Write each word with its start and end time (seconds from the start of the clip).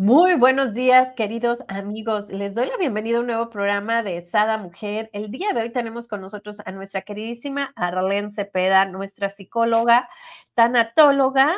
Muy 0.00 0.34
buenos 0.34 0.72
días, 0.72 1.12
queridos 1.14 1.58
amigos. 1.68 2.30
Les 2.30 2.54
doy 2.54 2.68
la 2.68 2.78
bienvenida 2.78 3.18
a 3.18 3.20
un 3.20 3.26
nuevo 3.26 3.50
programa 3.50 4.02
de 4.02 4.26
Sada 4.28 4.56
Mujer. 4.56 5.10
El 5.12 5.30
día 5.30 5.52
de 5.52 5.60
hoy 5.60 5.72
tenemos 5.74 6.08
con 6.08 6.22
nosotros 6.22 6.56
a 6.64 6.72
nuestra 6.72 7.02
queridísima 7.02 7.74
Arlene 7.76 8.30
Cepeda, 8.30 8.86
nuestra 8.86 9.28
psicóloga, 9.28 10.08
tanatóloga, 10.54 11.54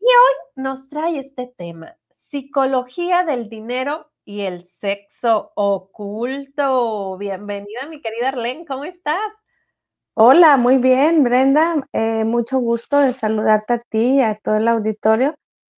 y 0.00 0.06
hoy 0.06 0.62
nos 0.62 0.88
trae 0.88 1.18
este 1.18 1.52
tema, 1.54 1.94
psicología 2.30 3.24
del 3.24 3.50
dinero 3.50 4.10
y 4.24 4.40
el 4.40 4.64
sexo 4.64 5.52
oculto. 5.54 7.18
Bienvenida, 7.18 7.84
mi 7.90 8.00
querida 8.00 8.28
Arlene, 8.28 8.64
¿cómo 8.64 8.84
estás? 8.84 9.34
Hola, 10.14 10.56
muy 10.56 10.78
bien, 10.78 11.22
Brenda. 11.24 11.86
Eh, 11.92 12.24
mucho 12.24 12.58
gusto 12.58 12.98
de 12.98 13.12
saludarte 13.12 13.74
a 13.74 13.78
ti 13.80 14.14
y 14.14 14.22
a 14.22 14.36
todo 14.36 14.56
el 14.56 14.68
auditorio. 14.68 15.34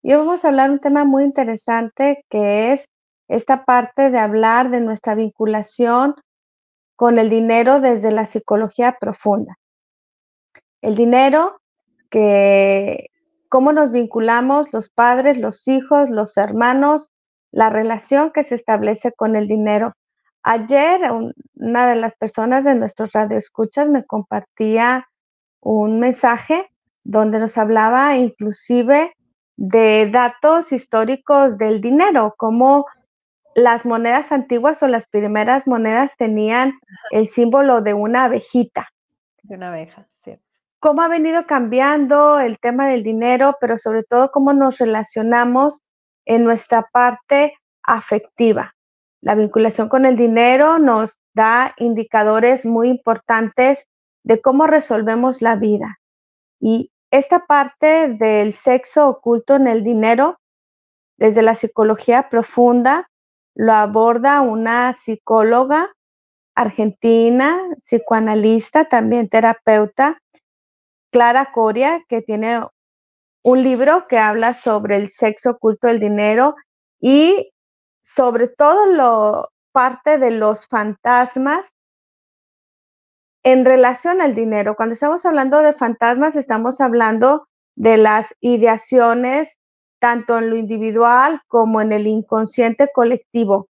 Y 0.07 0.13
hoy 0.13 0.19
vamos 0.19 0.45
a 0.45 0.49
hablar 0.49 0.71
un 0.71 0.81
tema 0.81 1.07
muy 1.07 1.25
interesante 1.25 2.27
que 2.29 2.75
es 2.75 2.85
esta 3.27 3.65
parte 3.65 4.11
de 4.11 4.19
hablar 4.19 4.71
de 4.71 4.83
nuestra 4.83 5.15
vinculación 5.15 6.15
con 6.95 7.17
el 7.17 7.31
dinero 7.31 7.81
desde 7.81 8.11
la 8.11 8.27
psicología 8.27 8.99
profunda. 9.01 9.57
El 10.83 10.95
dinero, 10.95 11.59
que 12.11 13.13
cómo 13.49 13.73
nos 13.73 13.93
vinculamos 13.93 14.75
los 14.75 14.91
padres, 14.91 15.39
los 15.39 15.67
hijos, 15.69 16.11
los 16.11 16.37
hermanos, 16.37 17.11
la 17.51 17.71
relación 17.71 18.31
que 18.31 18.45
se 18.45 18.57
establece 18.57 19.11
con 19.13 19.37
el 19.37 19.49
dinero. 19.49 19.95
Ayer 20.43 21.01
una 21.55 21.89
de 21.89 21.97
las 21.97 22.15
personas 22.17 22.67
de 22.67 22.75
nuestros 22.75 23.13
radioescuchas 23.13 23.89
me 23.89 24.05
compartía 24.05 25.09
un 25.63 25.99
mensaje 25.99 26.69
donde 27.05 27.39
nos 27.39 27.57
hablaba 27.57 28.19
inclusive 28.19 29.15
de 29.57 30.11
datos 30.11 30.73
históricos 30.73 31.59
del 31.59 31.81
dinero, 31.81 32.35
como 32.37 32.87
las 33.55 33.87
monedas 33.87 34.33
antiguas 34.33 34.83
o 34.83 34.89
las 34.89 35.07
primeras 35.07 35.67
monedas 35.67 36.17
tenían 36.17 36.75
el 37.11 37.29
símbolo 37.29 37.81
de 37.81 37.95
una 37.95 38.25
abejita. 38.25 38.89
De 39.43 39.55
una 39.57 39.69
abeja, 39.69 40.09
sí. 40.13 40.37
Cómo 40.81 41.03
ha 41.03 41.09
venido 41.09 41.47
cambiando 41.47 42.41
el 42.41 42.59
tema 42.59 42.89
del 42.89 43.03
dinero, 43.03 43.57
pero 43.61 43.79
sobre 43.79 44.03
todo 44.03 44.31
cómo 44.31 44.53
nos 44.53 44.79
relacionamos 44.79 45.83
en 46.25 46.45
nuestra 46.45 46.89
parte 46.93 47.55
afectiva. 47.83 48.75
La 49.21 49.35
vinculación 49.35 49.89
con 49.89 50.05
el 50.05 50.17
dinero 50.17 50.79
nos 50.79 51.21
da 51.33 51.75
indicadores 51.79 52.67
muy 52.67 52.89
importantes 52.89 53.87
de 54.23 54.41
cómo 54.41 54.67
resolvemos 54.67 55.41
la 55.41 55.57
vida. 55.57 55.99
Y 56.61 56.91
esta 57.17 57.47
parte 57.47 58.09
del 58.09 58.55
sexo 58.55 59.07
oculto 59.07 59.55
en 59.55 59.69
el 59.69 59.85
dinero, 59.85 60.41
desde 61.17 61.43
la 61.43 61.55
psicología 61.55 62.29
profunda, 62.29 63.09
lo 63.55 63.73
aborda 63.73 64.41
una 64.41 64.95
psicóloga 64.95 65.93
argentina, 66.57 67.61
psicoanalista, 67.83 68.87
también 68.87 69.29
terapeuta, 69.29 70.19
Clara 71.13 71.53
Coria, 71.53 72.05
que 72.09 72.21
tiene 72.21 72.67
un 73.45 73.63
libro 73.63 74.09
que 74.09 74.19
habla 74.19 74.55
sobre 74.55 74.97
el 74.97 75.09
sexo 75.11 75.51
oculto 75.51 75.87
del 75.87 76.01
dinero 76.01 76.57
y 77.01 77.53
sobre 78.03 78.49
todo 78.49 78.87
lo 78.87 79.51
parte 79.71 80.19
de 80.19 80.33
los 80.33 80.67
fantasmas 80.67 81.69
en 83.45 83.67
relación 83.67 84.23
al 84.23 84.35
dinero, 84.35 84.75
cuando 84.75 84.95
estamos 84.95 85.25
hablando 85.27 85.59
de 85.59 85.75
fantasmas, 85.75 86.35
estamos 86.35 86.81
hablando 86.81 87.47
de 87.77 87.99
las 87.99 88.35
ideaciones 88.41 89.59
tanto 90.01 90.39
en 90.39 90.51
lo 90.51 90.57
individual 90.57 91.41
como 91.47 91.81
en 91.81 91.93
el 91.93 92.07
inconsciente 92.07 92.91
colectivo. 92.93 93.69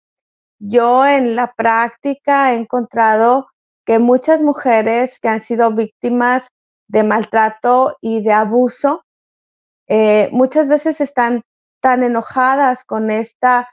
Yo 0.58 1.06
en 1.06 1.36
la 1.36 1.52
práctica 1.52 2.52
he 2.52 2.56
encontrado 2.56 3.48
que 3.84 3.98
muchas 3.98 4.42
mujeres 4.42 5.20
que 5.20 5.28
han 5.28 5.40
sido 5.40 5.72
víctimas 5.72 6.48
de 6.88 7.02
maltrato 7.04 7.96
y 8.00 8.22
de 8.22 8.32
abuso, 8.32 9.04
eh, 9.86 10.28
muchas 10.32 10.68
veces 10.68 11.00
están 11.00 11.42
tan 11.80 12.02
enojadas 12.02 12.84
con 12.84 13.10
esta 13.10 13.68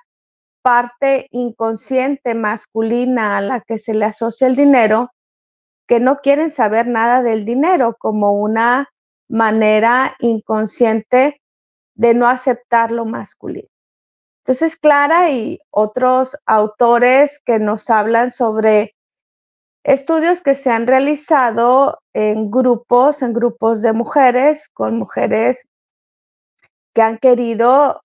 parte 0.62 1.28
inconsciente 1.31 2.34
masculina 2.34 3.38
a 3.38 3.42
la 3.42 3.62
que 3.62 3.80
se 3.80 3.94
le 3.94 4.06
asocia 4.06 4.48
el 4.48 4.56
dinero, 4.56 5.12
que 5.88 6.00
no 6.00 6.18
quieren 6.18 6.51
saber 6.51 6.88
nada 6.88 7.22
del 7.22 7.46
dinero 7.46 7.96
como 8.00 8.34
una 8.34 8.90
manera 9.28 10.16
inconsciente 10.19 11.41
de 11.96 12.13
no 12.13 12.28
aceptar 12.28 12.91
lo 12.91 13.06
masculino. 13.06 13.69
Entonces, 14.44 14.75
Clara 14.75 15.31
y 15.31 15.59
otros 15.72 16.38
autores 16.45 17.41
que 17.45 17.57
nos 17.57 17.90
hablan 17.90 18.29
sobre 18.29 18.95
estudios 19.84 20.41
que 20.41 20.53
se 20.53 20.69
han 20.69 20.85
realizado 20.85 22.00
en 22.13 22.51
grupos, 22.51 23.22
en 23.22 23.34
grupos 23.34 23.81
de 23.81 23.94
mujeres, 23.94 24.69
con 24.69 24.97
mujeres 24.97 25.68
que 26.94 27.01
han 27.01 27.18
querido 27.18 28.01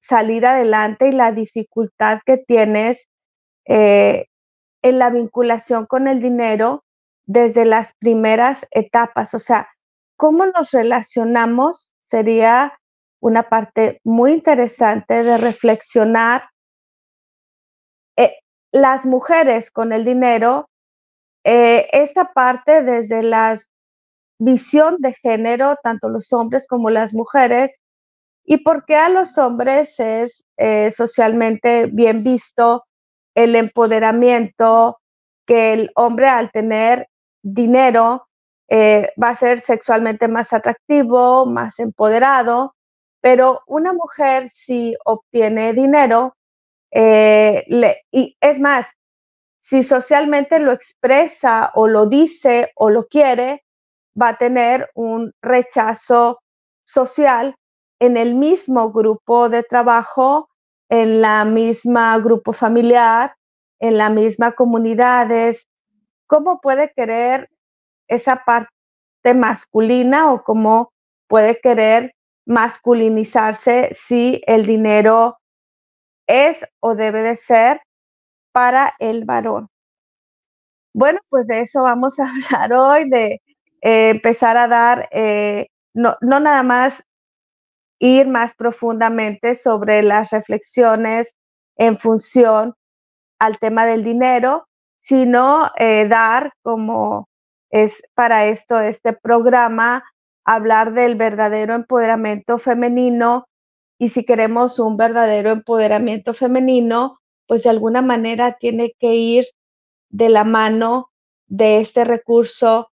salir 0.00 0.46
adelante 0.46 1.08
y 1.08 1.12
la 1.12 1.32
dificultad 1.32 2.20
que 2.24 2.38
tienes 2.38 3.06
eh, 3.66 4.26
en 4.82 4.98
la 4.98 5.10
vinculación 5.10 5.86
con 5.86 6.08
el 6.08 6.20
dinero 6.20 6.84
desde 7.30 7.64
las 7.64 7.94
primeras 8.00 8.66
etapas, 8.72 9.34
o 9.34 9.38
sea, 9.38 9.68
cómo 10.16 10.46
nos 10.46 10.72
relacionamos 10.72 11.88
sería 12.00 12.76
una 13.20 13.48
parte 13.48 14.00
muy 14.02 14.32
interesante 14.32 15.22
de 15.22 15.38
reflexionar 15.38 16.50
eh, 18.16 18.34
las 18.72 19.06
mujeres 19.06 19.70
con 19.70 19.92
el 19.92 20.04
dinero, 20.04 20.68
eh, 21.44 21.88
esta 21.92 22.32
parte 22.32 22.82
desde 22.82 23.22
la 23.22 23.60
visión 24.40 24.96
de 24.98 25.12
género, 25.12 25.76
tanto 25.84 26.08
los 26.08 26.32
hombres 26.32 26.66
como 26.66 26.90
las 26.90 27.14
mujeres, 27.14 27.78
y 28.44 28.56
por 28.64 28.84
qué 28.86 28.96
a 28.96 29.08
los 29.08 29.38
hombres 29.38 30.00
es 30.00 30.44
eh, 30.56 30.90
socialmente 30.90 31.86
bien 31.86 32.24
visto 32.24 32.86
el 33.36 33.54
empoderamiento, 33.54 34.98
que 35.46 35.72
el 35.72 35.92
hombre 35.94 36.26
al 36.26 36.50
tener 36.50 37.06
dinero, 37.42 38.26
eh, 38.68 39.10
va 39.22 39.30
a 39.30 39.34
ser 39.34 39.60
sexualmente 39.60 40.28
más 40.28 40.52
atractivo, 40.52 41.46
más 41.46 41.78
empoderado, 41.78 42.74
pero 43.20 43.62
una 43.66 43.92
mujer 43.92 44.48
si 44.50 44.96
obtiene 45.04 45.72
dinero, 45.72 46.34
eh, 46.92 47.64
y 48.10 48.36
es 48.40 48.60
más, 48.60 48.86
si 49.60 49.82
socialmente 49.82 50.58
lo 50.58 50.72
expresa 50.72 51.70
o 51.74 51.86
lo 51.86 52.06
dice 52.06 52.72
o 52.76 52.90
lo 52.90 53.06
quiere, 53.06 53.64
va 54.20 54.28
a 54.28 54.38
tener 54.38 54.90
un 54.94 55.32
rechazo 55.42 56.40
social 56.84 57.54
en 58.00 58.16
el 58.16 58.34
mismo 58.34 58.90
grupo 58.90 59.48
de 59.48 59.62
trabajo, 59.62 60.48
en 60.88 61.20
la 61.20 61.44
misma 61.44 62.18
grupo 62.18 62.52
familiar, 62.52 63.34
en 63.78 63.98
la 63.98 64.10
misma 64.10 64.52
comunidades, 64.52 65.68
cómo 66.30 66.60
puede 66.60 66.92
querer 66.94 67.50
esa 68.06 68.44
parte 68.44 68.68
masculina 69.34 70.32
o 70.32 70.44
cómo 70.44 70.92
puede 71.28 71.60
querer 71.60 72.14
masculinizarse 72.46 73.90
si 73.92 74.40
el 74.46 74.64
dinero 74.64 75.38
es 76.28 76.64
o 76.78 76.94
debe 76.94 77.22
de 77.22 77.36
ser 77.36 77.80
para 78.52 78.94
el 79.00 79.24
varón. 79.24 79.68
Bueno, 80.94 81.18
pues 81.28 81.48
de 81.48 81.62
eso 81.62 81.82
vamos 81.82 82.20
a 82.20 82.30
hablar 82.52 82.72
hoy, 82.74 83.10
de 83.10 83.42
eh, 83.82 84.10
empezar 84.10 84.56
a 84.56 84.68
dar, 84.68 85.08
eh, 85.10 85.66
no, 85.94 86.16
no 86.20 86.38
nada 86.38 86.62
más 86.62 87.02
ir 87.98 88.28
más 88.28 88.54
profundamente 88.54 89.56
sobre 89.56 90.04
las 90.04 90.30
reflexiones 90.30 91.34
en 91.76 91.98
función 91.98 92.74
al 93.40 93.58
tema 93.58 93.84
del 93.84 94.04
dinero, 94.04 94.68
sino 95.00 95.70
eh, 95.76 96.06
dar 96.08 96.52
como 96.62 97.28
es 97.70 98.02
para 98.14 98.46
esto 98.46 98.80
este 98.80 99.12
programa, 99.12 100.04
hablar 100.44 100.92
del 100.92 101.14
verdadero 101.16 101.74
empoderamiento 101.74 102.58
femenino 102.58 103.46
y 103.98 104.08
si 104.08 104.24
queremos 104.24 104.78
un 104.78 104.96
verdadero 104.96 105.50
empoderamiento 105.50 106.34
femenino, 106.34 107.18
pues 107.46 107.62
de 107.64 107.70
alguna 107.70 108.02
manera 108.02 108.56
tiene 108.58 108.94
que 108.98 109.14
ir 109.14 109.44
de 110.10 110.28
la 110.28 110.44
mano 110.44 111.10
de 111.48 111.80
este 111.80 112.04
recurso 112.04 112.90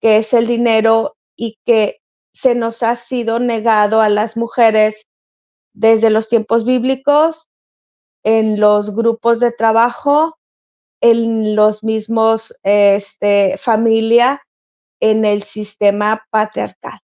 que 0.00 0.18
es 0.18 0.32
el 0.32 0.46
dinero 0.46 1.16
y 1.36 1.58
que 1.64 1.98
se 2.32 2.54
nos 2.54 2.82
ha 2.82 2.96
sido 2.96 3.38
negado 3.38 4.00
a 4.00 4.08
las 4.08 4.36
mujeres 4.36 5.06
desde 5.72 6.10
los 6.10 6.28
tiempos 6.28 6.64
bíblicos, 6.64 7.48
en 8.22 8.60
los 8.60 8.94
grupos 8.94 9.40
de 9.40 9.52
trabajo, 9.52 10.36
en 11.00 11.56
los 11.56 11.84
mismos 11.84 12.54
este, 12.62 13.56
familia 13.58 14.42
en 15.00 15.24
el 15.24 15.42
sistema 15.42 16.24
patriarcal. 16.30 16.98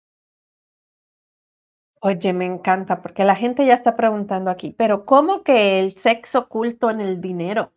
Oye, 2.01 2.31
me 2.31 2.45
encanta 2.45 3.01
porque 3.01 3.25
la 3.25 3.35
gente 3.35 3.65
ya 3.65 3.73
está 3.73 3.97
preguntando 3.97 4.49
aquí, 4.49 4.73
pero 4.77 5.05
¿cómo 5.05 5.43
que 5.43 5.79
el 5.79 5.97
sexo 5.97 6.39
oculto 6.39 6.89
en 6.89 7.01
el 7.01 7.19
dinero? 7.19 7.73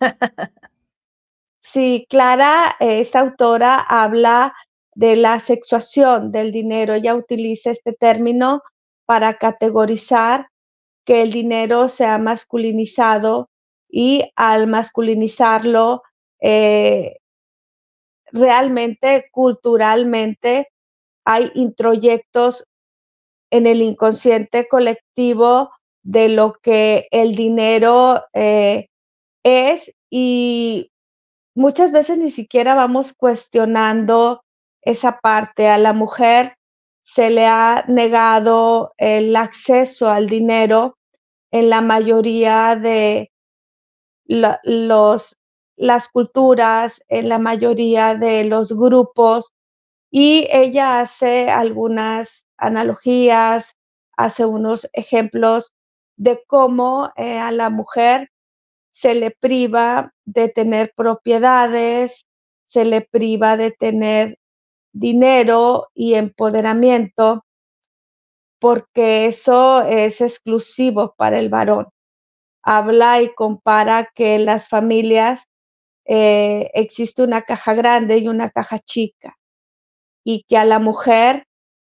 Sí, 1.64 2.06
Clara, 2.10 2.76
esta 2.80 3.20
autora 3.20 3.80
habla 3.80 4.54
de 4.94 5.16
la 5.16 5.40
sexuación 5.40 6.30
del 6.30 6.52
dinero. 6.52 6.92
Ella 6.92 7.14
utiliza 7.14 7.70
este 7.70 7.94
término 7.94 8.62
para 9.06 9.38
categorizar 9.38 10.48
que 11.06 11.22
el 11.22 11.32
dinero 11.32 11.88
se 11.88 12.04
ha 12.04 12.18
masculinizado 12.18 13.48
y 13.92 14.32
al 14.36 14.66
masculinizarlo, 14.66 16.02
eh, 16.40 17.18
realmente 18.32 19.26
culturalmente 19.30 20.70
hay 21.24 21.52
introyectos 21.54 22.66
en 23.50 23.66
el 23.66 23.82
inconsciente 23.82 24.66
colectivo 24.66 25.70
de 26.02 26.30
lo 26.30 26.54
que 26.54 27.06
el 27.10 27.34
dinero 27.34 28.24
eh, 28.32 28.88
es 29.44 29.94
y 30.10 30.90
muchas 31.54 31.92
veces 31.92 32.16
ni 32.16 32.30
siquiera 32.30 32.74
vamos 32.74 33.12
cuestionando 33.12 34.42
esa 34.80 35.20
parte. 35.20 35.68
A 35.68 35.76
la 35.76 35.92
mujer 35.92 36.56
se 37.02 37.28
le 37.28 37.44
ha 37.46 37.84
negado 37.88 38.94
el 38.96 39.36
acceso 39.36 40.08
al 40.08 40.28
dinero 40.28 40.96
en 41.50 41.68
la 41.68 41.82
mayoría 41.82 42.74
de 42.74 43.31
las 45.76 46.08
culturas, 46.08 47.02
en 47.08 47.28
la 47.28 47.38
mayoría 47.38 48.14
de 48.14 48.44
los 48.44 48.72
grupos, 48.72 49.52
y 50.10 50.46
ella 50.50 51.00
hace 51.00 51.50
algunas 51.50 52.44
analogías, 52.58 53.74
hace 54.16 54.44
unos 54.44 54.88
ejemplos 54.92 55.72
de 56.16 56.42
cómo 56.46 57.10
eh, 57.16 57.38
a 57.38 57.50
la 57.50 57.70
mujer 57.70 58.30
se 58.92 59.14
le 59.14 59.30
priva 59.30 60.12
de 60.24 60.48
tener 60.48 60.92
propiedades, 60.94 62.26
se 62.66 62.84
le 62.84 63.00
priva 63.00 63.56
de 63.56 63.70
tener 63.70 64.38
dinero 64.92 65.88
y 65.94 66.14
empoderamiento, 66.14 67.44
porque 68.60 69.26
eso 69.26 69.82
es 69.82 70.20
exclusivo 70.20 71.14
para 71.16 71.38
el 71.38 71.48
varón. 71.48 71.88
Habla 72.64 73.22
y 73.22 73.34
compara 73.34 74.10
que 74.14 74.36
en 74.36 74.46
las 74.46 74.68
familias 74.68 75.44
eh, 76.06 76.70
existe 76.74 77.22
una 77.22 77.42
caja 77.42 77.74
grande 77.74 78.18
y 78.18 78.28
una 78.28 78.50
caja 78.50 78.78
chica, 78.78 79.36
y 80.24 80.44
que 80.48 80.56
a 80.58 80.64
la 80.64 80.78
mujer 80.78 81.46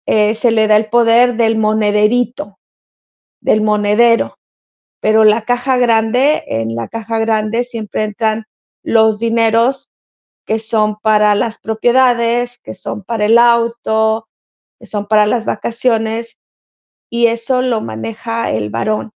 eh, 0.07 0.35
se 0.35 0.51
le 0.51 0.67
da 0.67 0.77
el 0.77 0.87
poder 0.89 1.35
del 1.35 1.57
monederito, 1.57 2.59
del 3.41 3.61
monedero, 3.61 4.37
pero 5.01 5.23
la 5.23 5.43
caja 5.43 5.77
grande, 5.77 6.43
en 6.47 6.75
la 6.75 6.87
caja 6.89 7.19
grande 7.19 7.63
siempre 7.63 8.03
entran 8.05 8.45
los 8.83 9.19
dineros 9.19 9.89
que 10.47 10.59
son 10.59 10.97
para 11.01 11.35
las 11.35 11.59
propiedades, 11.59 12.59
que 12.63 12.75
son 12.75 13.03
para 13.03 13.25
el 13.25 13.37
auto, 13.39 14.27
que 14.79 14.87
son 14.87 15.07
para 15.07 15.27
las 15.27 15.45
vacaciones, 15.45 16.37
y 17.11 17.27
eso 17.27 17.61
lo 17.63 17.81
maneja 17.81 18.51
el 18.51 18.69
varón. 18.71 19.11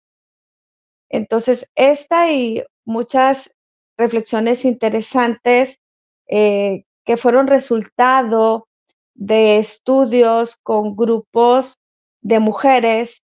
Entonces, 1.08 1.70
esta 1.74 2.30
y 2.30 2.64
muchas 2.84 3.50
reflexiones 3.96 4.64
interesantes 4.64 5.80
eh, 6.28 6.84
que 7.04 7.16
fueron 7.16 7.46
resultado 7.46 8.68
de 9.14 9.56
estudios 9.56 10.56
con 10.62 10.96
grupos 10.96 11.78
de 12.20 12.40
mujeres, 12.40 13.22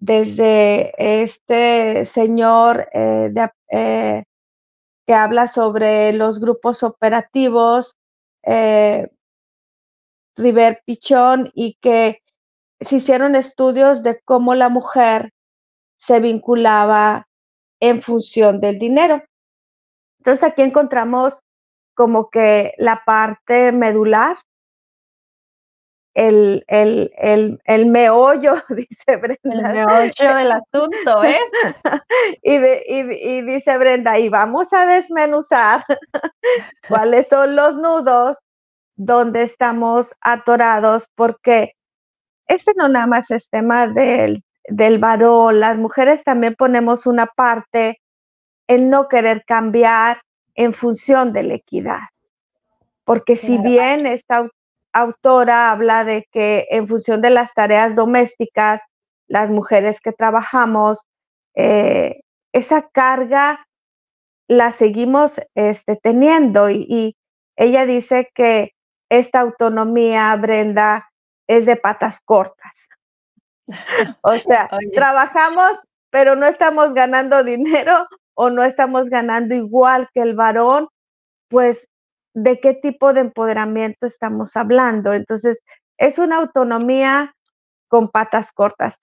desde 0.00 0.92
este 1.22 2.04
señor 2.04 2.88
eh, 2.94 3.32
eh, 3.70 4.24
que 5.06 5.14
habla 5.14 5.48
sobre 5.48 6.12
los 6.12 6.38
grupos 6.38 6.84
operativos, 6.84 7.96
River 10.36 10.82
Pichón, 10.86 11.50
y 11.54 11.76
que 11.80 12.22
se 12.80 12.96
hicieron 12.96 13.34
estudios 13.34 14.02
de 14.04 14.20
cómo 14.24 14.54
la 14.54 14.68
mujer 14.68 15.32
se 15.98 16.20
vinculaba 16.20 17.28
en 17.80 18.02
función 18.02 18.60
del 18.60 18.78
dinero. 18.78 19.22
Entonces 20.18 20.44
aquí 20.44 20.62
encontramos 20.62 21.42
como 21.94 22.30
que 22.30 22.74
la 22.78 23.02
parte 23.04 23.72
medular, 23.72 24.36
el, 26.14 26.64
el, 26.66 27.12
el, 27.64 27.86
meollo, 27.86 28.54
dice 28.70 29.16
Brenda. 29.16 29.70
El 29.70 29.72
meollo 29.72 30.34
del 30.34 30.52
asunto, 30.52 31.24
¿eh? 31.24 31.38
y, 32.42 32.54
y, 32.54 33.42
dice 33.42 33.78
Brenda, 33.78 34.18
y 34.18 34.28
vamos 34.28 34.72
a 34.72 34.86
desmenuzar 34.86 35.84
cuáles 36.88 37.28
son 37.28 37.54
los 37.54 37.76
nudos 37.76 38.38
donde 38.96 39.42
estamos 39.42 40.14
atorados, 40.20 41.08
porque 41.14 41.74
este 42.48 42.72
no 42.76 42.88
nada 42.88 43.06
más 43.06 43.30
es 43.30 43.48
tema 43.48 43.86
del 43.86 44.42
del 44.68 44.98
varón, 44.98 45.60
las 45.60 45.78
mujeres 45.78 46.24
también 46.24 46.54
ponemos 46.54 47.06
una 47.06 47.26
parte 47.26 48.00
en 48.66 48.90
no 48.90 49.08
querer 49.08 49.44
cambiar 49.46 50.20
en 50.54 50.72
función 50.72 51.32
de 51.32 51.42
la 51.42 51.54
equidad. 51.54 52.00
Porque 53.04 53.36
si 53.36 53.56
bien 53.56 54.06
esta 54.06 54.48
autora 54.92 55.70
habla 55.70 56.04
de 56.04 56.26
que 56.30 56.66
en 56.70 56.86
función 56.86 57.22
de 57.22 57.30
las 57.30 57.54
tareas 57.54 57.96
domésticas, 57.96 58.82
las 59.26 59.50
mujeres 59.50 60.00
que 60.00 60.12
trabajamos, 60.12 61.06
eh, 61.54 62.20
esa 62.52 62.88
carga 62.88 63.66
la 64.46 64.72
seguimos 64.72 65.40
este, 65.54 65.96
teniendo 65.96 66.70
y, 66.70 66.86
y 66.88 67.16
ella 67.56 67.86
dice 67.86 68.30
que 68.34 68.72
esta 69.08 69.40
autonomía, 69.40 70.34
Brenda, 70.36 71.10
es 71.46 71.64
de 71.64 71.76
patas 71.76 72.20
cortas 72.20 72.88
o 74.22 74.38
sea, 74.38 74.68
trabajamos, 74.94 75.78
pero 76.10 76.36
no 76.36 76.46
estamos 76.46 76.94
ganando 76.94 77.44
dinero 77.44 78.06
o 78.34 78.50
no 78.50 78.64
estamos 78.64 79.10
ganando 79.10 79.54
igual 79.54 80.08
que 80.14 80.20
el 80.20 80.34
varón, 80.34 80.88
pues, 81.48 81.88
¿de 82.34 82.60
qué 82.60 82.74
tipo 82.74 83.12
de 83.12 83.20
empoderamiento 83.20 84.06
estamos 84.06 84.56
hablando? 84.56 85.12
Entonces, 85.12 85.62
es 85.98 86.18
una 86.18 86.36
autonomía 86.36 87.34
con 87.88 88.10
patas 88.10 88.52
cortas. 88.52 88.96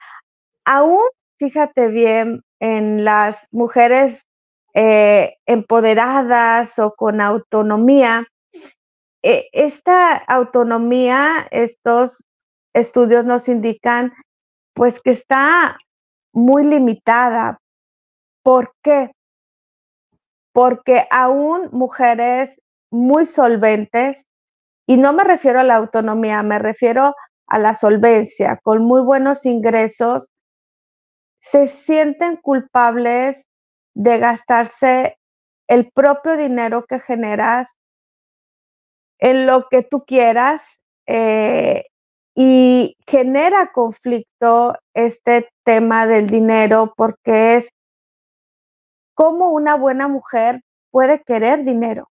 Aún, 0.63 1.03
fíjate 1.37 1.89
bien, 1.89 2.43
en 2.59 3.03
las 3.03 3.47
mujeres 3.51 4.25
eh, 4.73 5.35
empoderadas 5.45 6.79
o 6.79 6.93
con 6.95 7.21
autonomía, 7.21 8.27
eh, 9.23 9.49
esta 9.53 10.15
autonomía, 10.15 11.47
estos 11.51 12.23
estudios 12.73 13.25
nos 13.25 13.47
indican 13.47 14.13
pues 14.75 15.01
que 15.01 15.11
está 15.11 15.77
muy 16.33 16.63
limitada. 16.65 17.59
¿Por 18.43 18.73
qué? 18.83 19.11
Porque 20.53 21.07
aún 21.09 21.69
mujeres 21.71 22.61
muy 22.91 23.25
solventes, 23.25 24.25
y 24.85 24.97
no 24.97 25.13
me 25.13 25.23
refiero 25.23 25.59
a 25.59 25.63
la 25.63 25.77
autonomía, 25.77 26.43
me 26.43 26.59
refiero 26.59 27.15
a 27.47 27.59
la 27.59 27.73
solvencia, 27.73 28.59
con 28.61 28.83
muy 28.83 29.01
buenos 29.01 29.45
ingresos, 29.45 30.29
se 31.39 31.67
sienten 31.67 32.37
culpables 32.37 33.47
de 33.95 34.17
gastarse 34.19 35.17
el 35.67 35.89
propio 35.91 36.37
dinero 36.37 36.85
que 36.85 36.99
generas 36.99 37.77
en 39.19 39.45
lo 39.45 39.67
que 39.69 39.83
tú 39.83 40.03
quieras, 40.05 40.79
eh, 41.07 41.85
y 42.35 42.97
genera 43.07 43.71
conflicto 43.71 44.77
este 44.93 45.49
tema 45.63 46.05
del 46.05 46.29
dinero 46.29 46.93
porque 46.95 47.55
es 47.55 47.69
cómo 49.13 49.49
una 49.49 49.75
buena 49.75 50.09
mujer 50.09 50.61
puede 50.91 51.23
querer 51.23 51.63
dinero. 51.63 52.09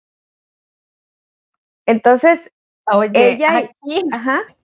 Entonces, 1.86 2.52
Oye, 2.92 3.32
ella, 3.32 3.58
aquí, 3.58 4.02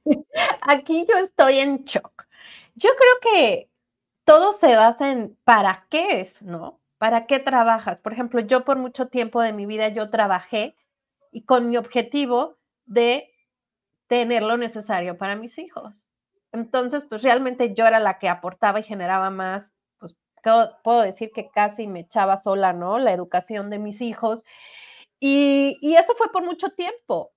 aquí 0.62 1.05
yo 1.07 1.17
estoy 1.17 1.59
en 1.59 1.85
shock. 1.85 2.27
Yo 2.75 2.89
creo 2.97 3.33
que 3.33 3.69
todo 4.25 4.51
se 4.51 4.75
basa 4.75 5.12
en 5.12 5.38
para 5.45 5.88
qué 5.89 6.19
es, 6.19 6.41
¿no? 6.41 6.81
¿Para 6.97 7.27
qué 7.27 7.39
trabajas? 7.39 8.01
Por 8.01 8.12
ejemplo, 8.12 8.41
yo 8.41 8.65
por 8.65 8.77
mucho 8.77 9.07
tiempo 9.07 9.41
de 9.41 9.53
mi 9.53 9.65
vida 9.65 9.88
yo 9.89 10.09
trabajé 10.09 10.75
y 11.31 11.43
con 11.43 11.69
mi 11.69 11.77
objetivo 11.77 12.57
de 12.85 13.31
tener 14.15 14.43
lo 14.43 14.55
necesario 14.57 15.17
para 15.17 15.36
mis 15.36 15.57
hijos. 15.57 16.01
Entonces, 16.53 17.05
pues 17.05 17.22
realmente 17.22 17.74
yo 17.75 17.86
era 17.86 18.00
la 18.00 18.17
que 18.17 18.29
aportaba 18.29 18.79
y 18.79 18.84
generaba 18.84 19.29
más, 19.29 19.74
pues 20.00 20.15
puedo 20.84 21.01
decir 21.01 21.31
que 21.36 21.50
casi 21.50 21.86
me 21.86 22.01
echaba 22.01 22.38
sola, 22.38 22.72
¿no? 22.72 22.98
La 22.98 23.12
educación 23.12 23.69
de 23.69 23.77
mis 23.77 24.00
hijos. 24.00 24.43
Y, 25.19 25.77
eso 25.98 26.13
fue 26.17 26.31
por 26.31 26.45
mucho 26.45 26.69
tiempo. 26.69 27.34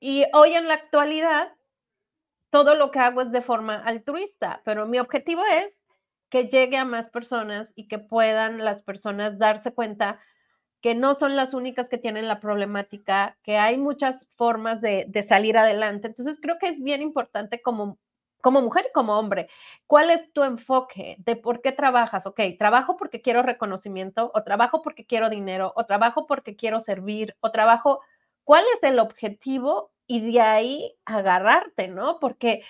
Y 0.00 0.24
hoy 0.34 0.54
en 0.54 0.68
la 0.68 0.74
actualidad, 0.74 1.52
todo 2.50 2.76
lo 2.76 2.92
que 2.92 3.00
hago 3.00 3.22
es 3.22 3.32
de 3.32 3.42
forma 3.42 3.82
altruista, 3.84 4.62
pero 4.64 4.86
mi 4.86 4.98
objetivo 5.00 5.42
es 5.44 5.84
que 6.30 6.48
llegue 6.48 6.76
a 6.76 6.84
más 6.84 7.08
personas 7.08 7.72
y 7.74 7.88
que 7.88 7.98
puedan 7.98 8.64
las 8.64 8.82
personas 8.82 9.38
darse 9.38 9.74
cuenta 9.74 10.20
que 10.86 10.94
no 10.94 11.14
son 11.14 11.34
las 11.34 11.52
únicas 11.52 11.88
que 11.88 11.98
tienen 11.98 12.28
la 12.28 12.38
problemática, 12.38 13.36
que 13.42 13.58
hay 13.58 13.76
muchas 13.76 14.28
formas 14.36 14.80
de, 14.80 15.10
salir 15.26 15.58
adelante. 15.58 16.06
Entonces, 16.06 16.38
creo 16.40 16.58
que 16.60 16.68
es 16.68 16.80
bien 16.80 17.02
importante 17.02 17.60
como, 17.60 17.98
como 18.40 18.62
mujer 18.62 18.86
y 18.88 18.92
como 18.92 19.18
hombre, 19.18 19.48
¿cuál 19.88 20.10
es 20.10 20.32
tu 20.32 20.44
enfoque 20.44 21.16
de 21.18 21.34
por 21.34 21.60
qué 21.60 21.72
trabajas? 21.72 22.24
Ok, 22.24 22.40
trabajo 22.56 22.96
porque 22.96 23.20
quiero 23.20 23.42
reconocimiento, 23.42 24.30
o 24.32 24.44
trabajo 24.44 24.80
porque 24.80 25.04
quiero 25.04 25.28
dinero, 25.28 25.72
o 25.74 25.86
trabajo 25.86 26.28
porque 26.28 26.54
quiero 26.54 26.80
servir, 26.80 27.34
o 27.40 27.50
trabajo, 27.50 28.00
¿cuál 28.44 28.62
es 28.76 28.88
el 28.88 29.00
objetivo? 29.00 29.90
Y 30.06 30.20
de 30.20 30.40
ahí 30.40 30.94
agarrarte, 31.04 31.88
¿no? 31.88 32.20
Porque 32.20 32.62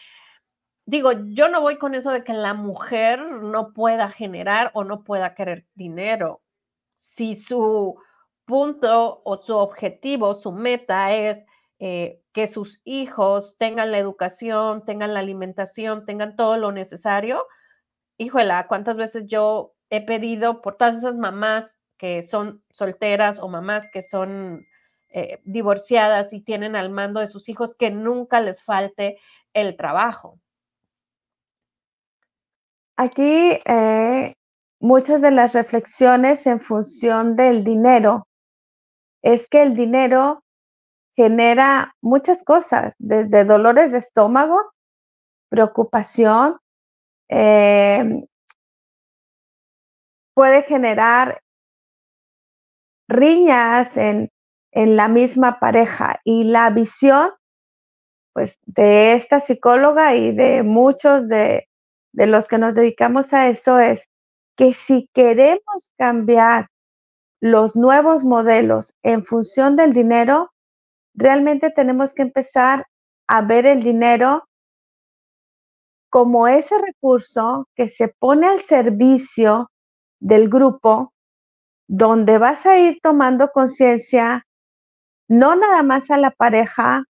digo, 0.87 1.13
yo 1.27 1.51
no 1.51 1.61
voy 1.61 1.77
con 1.77 1.95
eso 1.95 2.13
de 2.13 2.25
que 2.25 2.33
la 2.33 2.55
mujer 2.55 3.21
no 3.21 3.75
pueda 3.75 4.09
generar 4.09 4.71
o 4.73 4.85
no 4.85 5.05
pueda 5.05 5.35
querer 5.35 5.67
dinero 5.75 6.41
si 6.99 7.35
su 7.35 8.01
punto 8.47 9.21
o 9.25 9.37
su 9.37 9.55
objetivo, 9.57 10.35
su 10.35 10.53
meta 10.53 11.13
es 11.13 11.45
eh, 11.79 12.23
que 12.33 12.47
sus 12.47 12.81
hijos 12.85 13.57
tengan 13.59 13.91
la 13.91 13.99
educación, 13.99 14.85
tengan 14.87 15.13
la 15.13 15.21
alimentación, 15.21 16.07
tengan 16.07 16.37
todo 16.37 16.57
lo 16.57 16.73
necesario, 16.73 17.45
híjola, 18.17 18.67
¿cuántas 18.69 18.97
veces 18.97 19.27
yo 19.27 19.75
he 19.91 20.05
pedido 20.05 20.63
por 20.63 20.77
todas 20.77 20.97
esas 20.97 21.17
mamás 21.17 21.79
que 21.99 22.23
son 22.23 22.63
solteras 22.71 23.39
o 23.39 23.49
mamás 23.49 23.91
que 23.93 24.03
son 24.03 24.67
eh, 25.09 25.41
divorciadas 25.45 26.33
y 26.33 26.41
tienen 26.41 26.77
al 26.77 26.91
mando 26.91 27.21
de 27.21 27.29
sus 27.29 27.49
hijos 27.49 27.75
que 27.75 27.91
nunca 27.91 28.41
les 28.41 28.63
falte 28.63 29.19
el 29.53 29.77
trabajo? 29.77 30.39
Aquí 32.97 33.59
eh, 33.65 34.33
muchas 34.81 35.21
de 35.21 35.31
las 35.31 35.53
reflexiones 35.53 36.47
en 36.47 36.61
función 36.61 37.37
del 37.37 37.63
dinero 37.63 38.27
es 39.27 39.49
que 39.49 39.61
el 39.61 39.75
dinero 39.75 40.45
genera 41.17 41.97
muchas 42.01 42.45
cosas, 42.45 42.95
desde 42.99 43.45
dolores 43.45 43.91
de 43.91 43.99
estómago, 43.99 44.63
preocupación, 45.51 46.59
em, 47.29 48.25
puede 50.33 50.63
generar 50.63 51.41
riñas 53.09 53.97
en, 53.97 54.31
en, 54.71 54.95
la 54.95 55.09
misma 55.09 55.59
pareja. 55.59 56.21
Y 56.23 56.45
la 56.45 56.71
visión 56.71 57.31
pues 58.33 58.57
de 58.67 59.15
esta 59.15 59.41
psicóloga 59.41 60.15
y 60.15 60.33
de 60.37 60.63
muchos 60.63 61.29
de, 61.29 61.69
de 62.13 62.27
los 62.29 62.47
que 62.47 62.59
nos 62.59 62.77
dedicamos 62.77 63.33
a 63.33 63.49
eso 63.49 63.81
es 63.81 64.09
que 64.57 64.73
si 64.73 65.09
queremos 65.13 65.91
cambiar 65.99 66.69
los 67.41 67.77
nuevos 67.77 68.25
modelos 68.25 68.95
en 69.03 69.25
función 69.25 69.77
del 69.77 69.93
dinero, 69.93 70.51
realmente 71.15 71.71
tenemos 71.71 72.15
que 72.15 72.23
empezar 72.23 72.87
a 73.27 73.43
ver 73.43 73.67
el 73.67 73.83
dinero 73.83 74.45
como 76.09 76.49
ese 76.49 76.79
recurso 76.79 77.69
que 77.75 77.89
se 77.89 78.09
pone 78.09 78.47
al 78.47 78.61
servicio 78.61 79.71
del 80.21 80.49
grupo, 80.49 81.13
donde 81.89 82.39
vas 82.39 82.65
a 82.65 82.79
ir 82.79 82.99
tomando 83.03 83.51
conciencia, 83.51 84.47
no 85.29 85.57
nada 85.57 85.83
más 85.83 86.11
a 86.11 86.17
la 86.17 86.31
pareja, 86.31 87.05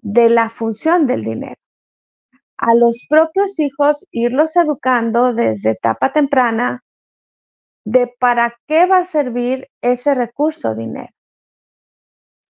de 0.00 0.30
la 0.30 0.48
función 0.48 1.06
del 1.06 1.24
dinero. 1.24 1.60
A 2.56 2.74
los 2.74 3.04
propios 3.08 3.58
hijos 3.58 4.06
irlos 4.10 4.56
educando 4.56 5.34
desde 5.34 5.70
etapa 5.70 6.12
temprana 6.12 6.82
de 7.88 8.06
para 8.06 8.54
qué 8.66 8.84
va 8.84 8.98
a 8.98 9.04
servir 9.06 9.70
ese 9.80 10.14
recurso 10.14 10.74
dinero. 10.74 11.10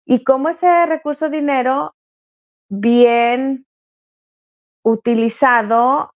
Y 0.05 0.25
cómo 0.25 0.51
ese 0.51 0.85
recurso 0.85 1.31
dinero 1.31 1.95
bien 2.69 3.65
utilizado 4.85 6.13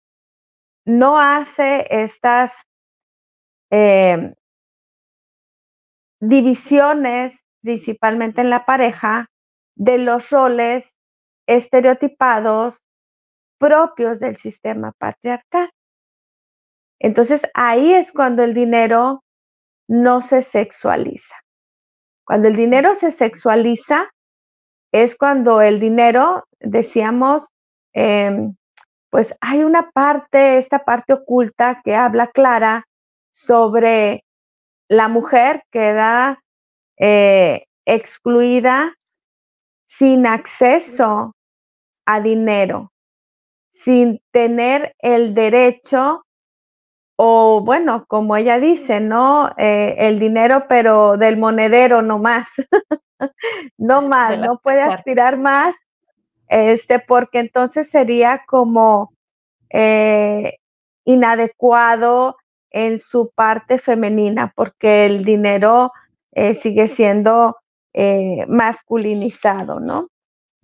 no 0.84 1.18
hace 1.18 1.86
estas 1.88 2.52
em, 3.70 4.34
divisiones, 6.20 7.40
principalmente 7.62 8.42
en 8.42 8.50
la 8.50 8.66
pareja, 8.66 9.30
de 9.76 9.96
los 9.96 10.28
roles 10.28 10.94
estereotipados 11.46 12.82
propios 13.58 14.20
del 14.20 14.36
sistema 14.36 14.92
patriarcal. 14.92 15.70
Entonces 16.98 17.42
ahí 17.54 17.92
es 17.92 18.12
cuando 18.12 18.42
el 18.42 18.54
dinero 18.54 19.22
no 19.88 20.22
se 20.22 20.42
sexualiza. 20.42 21.34
Cuando 22.24 22.48
el 22.48 22.56
dinero 22.56 22.94
se 22.94 23.12
sexualiza 23.12 24.10
es 24.92 25.16
cuando 25.16 25.60
el 25.60 25.78
dinero, 25.78 26.44
decíamos, 26.58 27.48
em, 27.92 28.56
pues 29.10 29.34
hay 29.40 29.62
una 29.62 29.90
parte, 29.90 30.58
esta 30.58 30.84
parte 30.84 31.12
oculta 31.12 31.80
que 31.84 31.94
habla 31.94 32.28
clara 32.28 32.84
sobre 33.30 34.24
la 34.88 35.08
mujer 35.08 35.64
queda 35.70 36.40
eh, 36.98 37.66
excluida 37.84 38.94
sin 39.86 40.26
acceso 40.26 41.34
a 42.06 42.20
dinero 42.20 42.92
sin 43.76 44.22
tener 44.32 44.94
el 44.98 45.34
derecho 45.34 46.25
o 47.16 47.62
bueno, 47.62 48.04
como 48.06 48.36
ella 48.36 48.58
dice, 48.58 49.00
¿no? 49.00 49.50
Eh, 49.56 49.94
el 49.98 50.18
dinero, 50.18 50.66
pero 50.68 51.16
del 51.16 51.38
monedero 51.38 52.02
no 52.02 52.18
más, 52.18 52.48
no 53.78 54.02
más, 54.02 54.38
no 54.38 54.58
puede 54.58 54.82
aspirar 54.82 55.38
más, 55.38 55.74
este, 56.48 56.98
porque 57.00 57.38
entonces 57.38 57.88
sería 57.88 58.42
como 58.46 59.14
eh, 59.70 60.58
inadecuado 61.04 62.36
en 62.70 62.98
su 62.98 63.30
parte 63.34 63.78
femenina, 63.78 64.52
porque 64.54 65.06
el 65.06 65.24
dinero 65.24 65.92
eh, 66.32 66.54
sigue 66.54 66.88
siendo 66.88 67.56
masculinizado, 68.46 69.80
¿no? 69.80 70.08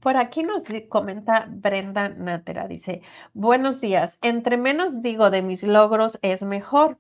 Por 0.02 0.16
aquí 0.16 0.42
nos 0.42 0.64
comenta 0.88 1.47
Brenda 1.49 2.09
Natera, 2.09 2.66
dice, 2.66 3.02
buenos 3.35 3.80
días, 3.80 4.18
entre 4.21 4.56
menos 4.56 5.00
digo 5.00 5.30
de 5.30 5.42
mis 5.42 5.62
logros 5.62 6.18
es 6.23 6.42
mejor, 6.42 6.99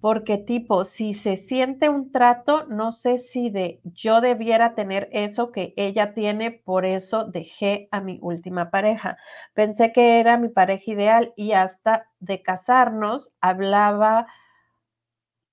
porque 0.00 0.38
tipo, 0.38 0.86
si 0.86 1.12
se 1.12 1.36
siente 1.36 1.90
un 1.90 2.10
trato, 2.10 2.64
no 2.64 2.92
sé 2.92 3.18
si 3.18 3.50
de 3.50 3.82
yo 3.84 4.22
debiera 4.22 4.74
tener 4.74 5.10
eso 5.12 5.52
que 5.52 5.74
ella 5.76 6.14
tiene, 6.14 6.50
por 6.50 6.86
eso 6.86 7.26
dejé 7.26 7.88
a 7.90 8.00
mi 8.00 8.18
última 8.22 8.70
pareja. 8.70 9.18
Pensé 9.52 9.92
que 9.92 10.18
era 10.18 10.38
mi 10.38 10.48
pareja 10.48 10.92
ideal 10.92 11.34
y 11.36 11.52
hasta 11.52 12.06
de 12.20 12.42
casarnos 12.42 13.34
hablaba 13.42 14.28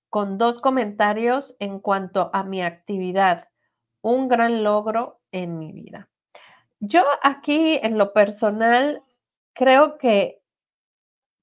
con 0.09 0.37
dos 0.37 0.61
comentarios 0.61 1.53
en 1.59 1.81
cuanto 1.81 2.29
a 2.33 2.43
mi 2.43 2.61
actividad, 2.61 3.49
un 4.01 4.29
gran 4.29 4.63
logro 4.63 5.19
en 5.33 5.59
mi 5.59 5.73
vida. 5.73 6.07
Yo 6.81 7.03
aquí 7.23 7.79
en 7.81 7.97
lo 7.97 8.13
personal 8.13 9.01
creo 9.53 9.97
que 9.97 10.41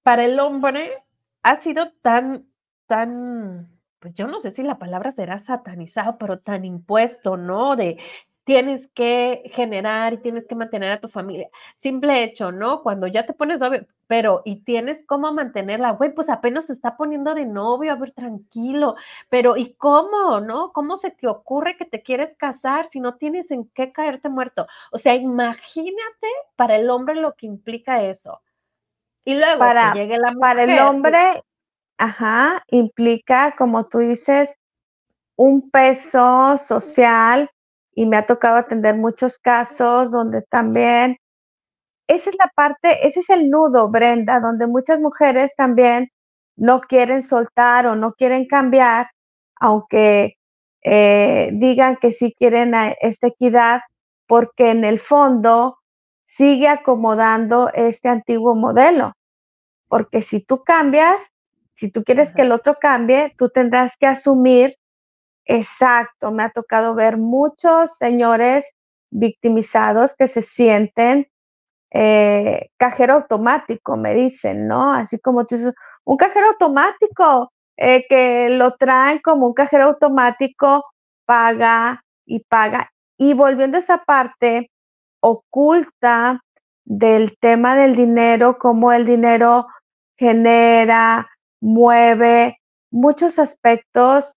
para 0.04 0.24
el 0.26 0.38
hombre 0.38 1.02
ha 1.42 1.56
sido 1.56 1.90
tan, 2.02 2.46
tan, 2.86 3.70
pues 4.00 4.14
yo 4.14 4.26
no 4.26 4.40
sé 4.40 4.50
si 4.50 4.62
la 4.62 4.78
palabra 4.78 5.12
será 5.12 5.38
satanizado, 5.38 6.18
pero 6.18 6.38
tan 6.40 6.64
impuesto, 6.66 7.38
¿no? 7.38 7.74
De 7.74 7.96
tienes 8.44 8.88
que 8.88 9.50
generar 9.54 10.12
y 10.12 10.18
tienes 10.18 10.46
que 10.46 10.54
mantener 10.54 10.92
a 10.92 11.00
tu 11.00 11.08
familia. 11.08 11.48
Simple 11.74 12.22
hecho, 12.22 12.52
¿no? 12.52 12.82
Cuando 12.82 13.06
ya 13.06 13.26
te 13.26 13.32
pones 13.32 13.58
novio, 13.58 13.86
pero 14.06 14.42
y 14.44 14.56
tienes 14.56 15.02
cómo 15.04 15.32
mantenerla, 15.32 15.92
güey, 15.92 16.14
pues 16.14 16.28
apenas 16.28 16.66
se 16.66 16.74
está 16.74 16.96
poniendo 16.96 17.34
de 17.34 17.46
novio, 17.46 17.90
a 17.90 17.96
ver, 17.96 18.12
tranquilo, 18.12 18.96
pero 19.30 19.56
¿y 19.56 19.74
cómo, 19.74 20.40
no? 20.40 20.72
¿Cómo 20.72 20.96
se 20.98 21.10
te 21.10 21.26
ocurre 21.26 21.76
que 21.76 21.86
te 21.86 22.02
quieres 22.02 22.34
casar 22.36 22.86
si 22.86 23.00
no 23.00 23.16
tienes 23.16 23.50
en 23.50 23.66
qué 23.70 23.92
caerte 23.92 24.28
muerto? 24.28 24.66
O 24.92 24.98
sea, 24.98 25.14
imagínate 25.14 26.28
para 26.56 26.76
el 26.76 26.90
hombre 26.90 27.14
lo 27.14 27.34
que 27.34 27.46
implica 27.46 28.02
eso. 28.02 28.42
Y 29.24 29.36
luego 29.36 29.58
para, 29.58 29.92
que 29.92 30.00
llegue 30.00 30.18
la 30.18 30.32
mujer, 30.32 30.40
Para 30.40 30.64
el 30.64 30.70
pues 30.70 30.82
hombre, 30.82 31.42
ajá, 31.96 32.62
implica, 32.68 33.54
como 33.56 33.86
tú 33.86 33.98
dices, 33.98 34.54
un 35.36 35.70
peso 35.70 36.58
social 36.58 37.50
y 37.94 38.06
me 38.06 38.16
ha 38.16 38.26
tocado 38.26 38.56
atender 38.56 38.96
muchos 38.96 39.38
casos 39.38 40.10
donde 40.10 40.42
también, 40.42 41.18
esa 42.08 42.30
es 42.30 42.36
la 42.38 42.50
parte, 42.54 43.06
ese 43.06 43.20
es 43.20 43.30
el 43.30 43.50
nudo, 43.50 43.88
Brenda, 43.88 44.40
donde 44.40 44.66
muchas 44.66 45.00
mujeres 45.00 45.54
también 45.56 46.10
no 46.56 46.80
quieren 46.82 47.22
soltar 47.22 47.86
o 47.86 47.96
no 47.96 48.12
quieren 48.12 48.46
cambiar, 48.46 49.10
aunque 49.60 50.36
eh, 50.82 51.50
digan 51.54 51.96
que 51.96 52.12
sí 52.12 52.34
quieren 52.38 52.74
esta 53.00 53.28
equidad, 53.28 53.80
porque 54.26 54.70
en 54.70 54.84
el 54.84 54.98
fondo 54.98 55.78
sigue 56.26 56.68
acomodando 56.68 57.70
este 57.72 58.08
antiguo 58.08 58.54
modelo. 58.54 59.12
Porque 59.88 60.22
si 60.22 60.40
tú 60.40 60.62
cambias, 60.64 61.22
si 61.74 61.90
tú 61.90 62.04
quieres 62.04 62.34
que 62.34 62.42
el 62.42 62.52
otro 62.52 62.76
cambie, 62.80 63.34
tú 63.36 63.48
tendrás 63.48 63.96
que 63.98 64.06
asumir, 64.06 64.76
exacto, 65.44 66.30
me 66.30 66.44
ha 66.44 66.50
tocado 66.50 66.94
ver 66.94 67.16
muchos 67.16 67.96
señores 67.96 68.66
victimizados 69.10 70.14
que 70.16 70.28
se 70.28 70.42
sienten 70.42 71.26
eh, 71.92 72.70
cajero 72.76 73.14
automático, 73.14 73.96
me 73.96 74.14
dicen, 74.14 74.66
¿no? 74.66 74.92
Así 74.92 75.18
como 75.20 75.46
tú 75.46 75.56
dices, 75.56 75.74
un 76.04 76.16
cajero 76.16 76.48
automático, 76.48 77.52
eh, 77.76 78.04
que 78.08 78.50
lo 78.50 78.74
traen 78.74 79.20
como 79.20 79.46
un 79.46 79.54
cajero 79.54 79.86
automático, 79.86 80.84
paga 81.24 82.02
y 82.26 82.40
paga. 82.40 82.90
Y 83.16 83.34
volviendo 83.34 83.76
a 83.76 83.80
esa 83.80 83.98
parte 84.04 84.70
oculta 85.20 86.40
del 86.84 87.38
tema 87.38 87.76
del 87.76 87.94
dinero, 87.94 88.58
cómo 88.58 88.92
el 88.92 89.06
dinero 89.06 89.66
genera, 90.18 91.28
mueve 91.60 92.58
muchos 92.90 93.38
aspectos 93.38 94.34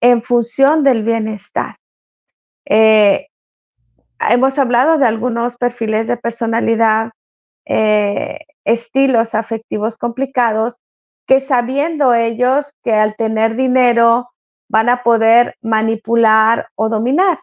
en 0.00 0.22
función 0.22 0.82
del 0.82 1.02
bienestar. 1.02 1.76
Eh, 2.66 3.26
hemos 4.28 4.58
hablado 4.58 4.98
de 4.98 5.06
algunos 5.06 5.56
perfiles 5.56 6.06
de 6.06 6.16
personalidad, 6.16 7.10
eh, 7.66 8.38
estilos 8.64 9.34
afectivos 9.34 9.96
complicados, 9.98 10.76
que 11.26 11.40
sabiendo 11.40 12.14
ellos 12.14 12.72
que 12.82 12.92
al 12.92 13.14
tener 13.16 13.56
dinero 13.56 14.30
van 14.68 14.88
a 14.88 15.02
poder 15.02 15.56
manipular 15.62 16.68
o 16.74 16.88
dominar. 16.88 17.40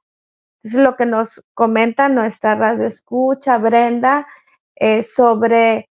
Es 0.63 0.73
lo 0.73 0.95
que 0.95 1.05
nos 1.05 1.43
comenta 1.53 2.09
nuestra 2.09 2.55
radio 2.55 2.87
escucha, 2.87 3.57
Brenda, 3.57 4.27
eh, 4.75 5.03
sobre 5.03 5.89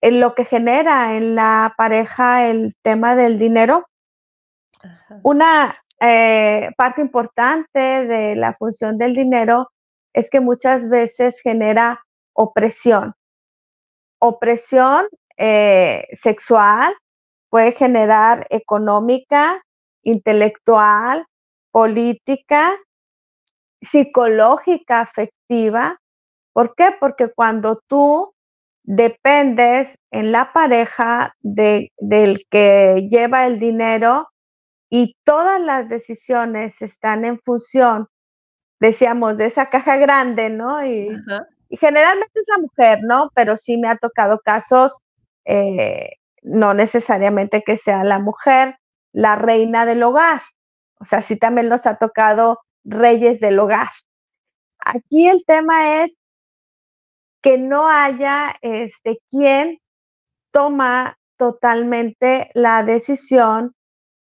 lo 0.00 0.34
que 0.34 0.44
genera 0.44 1.16
en 1.16 1.34
la 1.34 1.74
pareja 1.76 2.48
el 2.48 2.74
tema 2.82 3.14
del 3.14 3.38
dinero. 3.38 3.86
Una 5.22 5.81
eh, 6.04 6.70
parte 6.76 7.00
importante 7.00 7.78
de 7.78 8.34
la 8.34 8.52
función 8.54 8.98
del 8.98 9.14
dinero 9.14 9.70
es 10.12 10.30
que 10.30 10.40
muchas 10.40 10.88
veces 10.88 11.40
genera 11.40 12.02
opresión. 12.34 13.14
Opresión 14.18 15.06
eh, 15.36 16.06
sexual 16.12 16.94
puede 17.50 17.72
generar 17.72 18.46
económica, 18.50 19.62
intelectual, 20.02 21.24
política, 21.70 22.76
psicológica, 23.80 25.00
afectiva. 25.00 25.98
¿Por 26.52 26.74
qué? 26.74 26.96
Porque 26.98 27.32
cuando 27.32 27.80
tú 27.86 28.32
dependes 28.84 29.94
en 30.10 30.32
la 30.32 30.52
pareja 30.52 31.32
del 31.40 31.90
que 32.50 33.06
lleva 33.08 33.46
el 33.46 33.60
dinero 33.60 34.28
y 34.92 35.16
todas 35.24 35.60
las 35.60 35.88
decisiones 35.88 36.82
están 36.82 37.24
en 37.24 37.40
función 37.40 38.08
decíamos, 38.82 39.38
de 39.38 39.46
esa 39.46 39.70
caja 39.70 39.96
grande, 39.96 40.50
¿no? 40.50 40.84
Y, 40.84 41.08
generalmente 41.70 42.32
es 42.34 42.46
la 42.48 42.58
mujer, 42.58 42.98
¿no? 43.02 43.30
Pero 43.34 43.56
sí 43.56 43.78
me 43.78 43.88
ha 43.88 43.96
tocado 43.96 44.40
casos, 44.44 44.98
eh, 45.44 46.10
no 46.42 46.74
necesariamente 46.74 47.62
que 47.62 47.78
sea 47.78 48.02
la 48.02 48.18
mujer, 48.18 48.76
la 49.12 49.36
reina 49.36 49.86
del 49.86 50.02
hogar. 50.02 50.42
O 50.98 51.04
sea, 51.04 51.22
sí 51.22 51.36
también 51.36 51.68
nos 51.68 51.86
ha 51.86 51.96
tocado 51.96 52.58
reyes 52.84 53.38
del 53.38 53.60
hogar. 53.60 53.88
Aquí 54.80 55.28
el 55.28 55.44
tema 55.46 56.02
es 56.02 56.18
que 57.40 57.58
no 57.58 57.88
haya 57.88 58.56
este 58.62 59.20
quien 59.30 59.78
toma 60.50 61.16
totalmente 61.36 62.50
la 62.54 62.82
decisión 62.82 63.74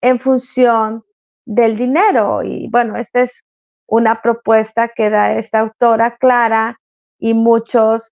en 0.03 0.19
función 0.19 1.03
del 1.45 1.77
dinero. 1.77 2.43
Y 2.43 2.67
bueno, 2.69 2.97
este 2.97 3.23
es 3.23 3.41
una 3.87 4.21
propuesta 4.21 4.89
que 4.89 5.09
da 5.09 5.33
esta 5.33 5.61
autora 5.61 6.17
Clara 6.17 6.77
y 7.17 7.33
muchos 7.33 8.11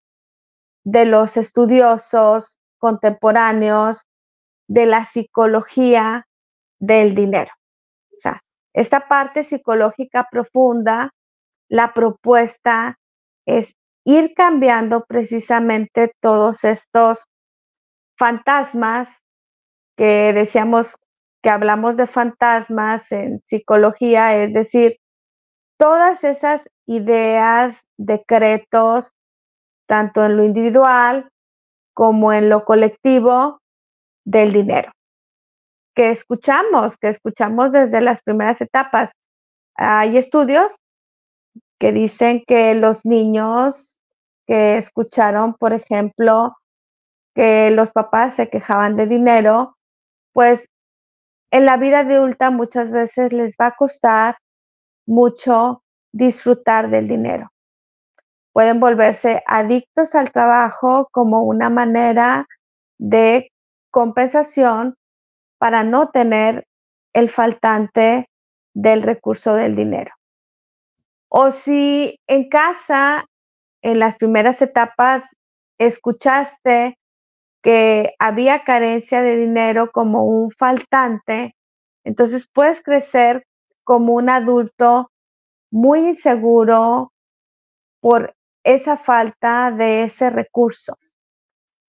de 0.84 1.06
los 1.06 1.36
estudiosos 1.36 2.58
contemporáneos 2.80 4.08
de 4.67 4.86
la 4.86 5.06
psicología 5.06 6.25
del 6.80 7.13
dinero. 7.13 7.51
O 8.15 8.19
sea, 8.19 8.41
esta 8.73 9.08
parte 9.10 9.43
psicológica 9.43 10.27
profunda, 10.32 11.12
la 11.67 11.93
propuesta 11.93 12.97
es 13.45 13.75
ir 14.06 14.34
cambiando 14.34 15.04
precisamente 15.06 16.13
todos 16.21 16.63
estos 16.63 17.25
fantasmas 18.17 19.10
que 19.97 20.32
decíamos 20.34 20.95
que 21.41 21.49
hablamos 21.49 21.97
de 21.97 22.08
fantasmas 22.08 23.12
en 23.12 23.41
psicología, 23.45 24.36
es 24.43 24.54
decir, 24.54 24.97
todas 25.77 26.23
esas 26.23 26.69
ideas, 26.86 27.82
decretos, 27.97 29.13
tanto 29.88 30.25
en 30.25 30.38
lo 30.38 30.43
individual 30.43 31.30
como 31.93 32.32
en 32.32 32.49
lo 32.49 32.63
colectivo 32.65 33.60
del 34.23 34.54
dinero, 34.54 34.91
que 35.95 36.12
escuchamos, 36.12 36.97
que 36.97 37.10
escuchamos 37.10 37.71
desde 37.71 38.01
las 38.01 38.21
primeras 38.21 38.62
etapas. 38.62 39.12
Hay 39.75 40.17
estudios 40.17 40.75
que 41.80 41.91
dicen 41.91 42.43
que 42.45 42.75
los 42.75 43.06
niños 43.06 43.99
que 44.45 44.77
escucharon, 44.77 45.56
por 45.56 45.73
ejemplo, 45.73 46.56
que 47.34 47.71
los 47.71 47.91
papás 47.91 48.36
se 48.36 48.49
quejaban 48.49 48.95
de 48.95 49.08
dinero, 49.08 49.75
pues 50.34 50.67
en 51.51 51.65
la 51.65 51.77
vida 51.77 51.99
adulta 51.99 52.49
muchas 52.49 52.91
veces 52.91 53.33
les 53.33 53.55
va 53.59 53.67
a 53.67 53.75
costar 53.75 54.37
mucho 55.05 55.83
disfrutar 56.13 56.89
del 56.89 57.07
dinero. 57.07 57.51
Pueden 58.53 58.79
volverse 58.79 59.43
adictos 59.45 60.15
al 60.15 60.31
trabajo 60.31 61.07
como 61.11 61.43
una 61.43 61.69
manera 61.69 62.47
de 62.97 63.51
compensación 63.91 64.95
para 65.57 65.83
no 65.83 66.09
tener 66.09 66.65
el 67.13 67.29
faltante 67.29 68.29
del 68.73 69.01
recurso 69.01 69.53
del 69.53 69.75
dinero. 69.75 70.13
O 71.29 71.51
si 71.51 72.19
en 72.27 72.49
casa, 72.49 73.25
en 73.81 73.99
las 73.99 74.17
primeras 74.17 74.61
etapas, 74.61 75.23
escuchaste 75.77 76.97
que 77.62 78.15
había 78.19 78.63
carencia 78.63 79.21
de 79.21 79.38
dinero 79.38 79.91
como 79.91 80.26
un 80.26 80.52
faltante, 80.52 81.56
entonces 82.04 82.47
puedes 82.52 82.82
crecer 82.82 83.45
como 83.84 84.13
un 84.13 84.30
adulto 84.30 85.12
muy 85.71 86.00
inseguro 86.10 87.13
por 88.00 88.36
esa 88.63 88.97
falta 88.97 89.71
de 89.71 90.04
ese 90.04 90.30
recurso. 90.30 90.97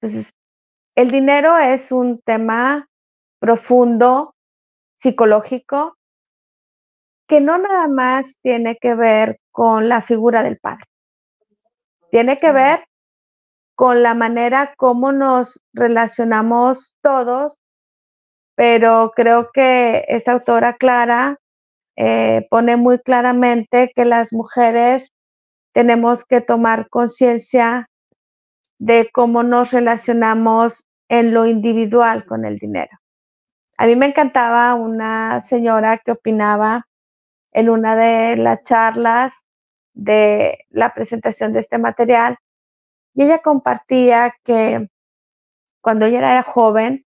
Entonces, 0.00 0.32
el 0.94 1.10
dinero 1.10 1.58
es 1.58 1.90
un 1.90 2.20
tema 2.20 2.88
profundo, 3.38 4.34
psicológico, 4.98 5.96
que 7.26 7.40
no 7.40 7.56
nada 7.58 7.88
más 7.88 8.36
tiene 8.42 8.76
que 8.76 8.94
ver 8.94 9.40
con 9.50 9.88
la 9.88 10.02
figura 10.02 10.42
del 10.42 10.58
padre. 10.58 10.84
Tiene 12.10 12.38
que 12.38 12.52
ver 12.52 12.84
con 13.74 14.02
la 14.02 14.14
manera 14.14 14.74
como 14.76 15.12
nos 15.12 15.60
relacionamos 15.72 16.94
todos, 17.02 17.60
pero 18.54 19.12
creo 19.16 19.50
que 19.52 20.04
esta 20.08 20.32
autora 20.32 20.74
Clara 20.74 21.38
eh, 21.96 22.46
pone 22.50 22.76
muy 22.76 22.98
claramente 22.98 23.92
que 23.94 24.04
las 24.04 24.32
mujeres 24.32 25.12
tenemos 25.72 26.24
que 26.24 26.40
tomar 26.40 26.88
conciencia 26.88 27.88
de 28.78 29.10
cómo 29.12 29.42
nos 29.42 29.70
relacionamos 29.70 30.86
en 31.08 31.32
lo 31.34 31.46
individual 31.46 32.24
con 32.26 32.44
el 32.44 32.58
dinero. 32.58 32.98
A 33.78 33.86
mí 33.86 33.96
me 33.96 34.06
encantaba 34.06 34.74
una 34.74 35.40
señora 35.40 35.98
que 35.98 36.12
opinaba 36.12 36.86
en 37.52 37.68
una 37.68 37.96
de 37.96 38.36
las 38.36 38.62
charlas 38.62 39.32
de 39.94 40.66
la 40.70 40.94
presentación 40.94 41.52
de 41.52 41.60
este 41.60 41.78
material 41.78 42.38
y 43.14 43.22
ella 43.22 43.40
compartía 43.40 44.34
que 44.44 44.88
cuando 45.80 46.06
ella 46.06 46.18
era 46.18 46.42
joven 46.42 47.04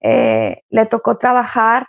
eh, 0.00 0.62
le 0.68 0.86
tocó 0.86 1.18
trabajar 1.18 1.88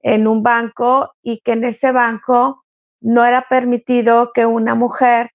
en 0.00 0.26
un 0.26 0.42
banco 0.42 1.12
y 1.22 1.40
que 1.40 1.52
en 1.52 1.64
ese 1.64 1.92
banco 1.92 2.64
no 3.00 3.24
era 3.24 3.46
permitido 3.48 4.32
que 4.32 4.46
una 4.46 4.74
mujer 4.74 5.30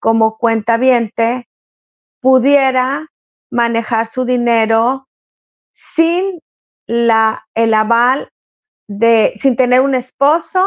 como 0.00 0.38
cuentaviente 0.38 1.48
pudiera 2.20 3.08
manejar 3.50 4.06
su 4.08 4.24
dinero 4.24 5.08
sin 5.72 6.40
la, 6.86 7.46
el 7.54 7.74
aval 7.74 8.30
de, 8.88 9.34
sin 9.38 9.56
tener 9.56 9.80
un 9.80 9.94
esposo 9.94 10.64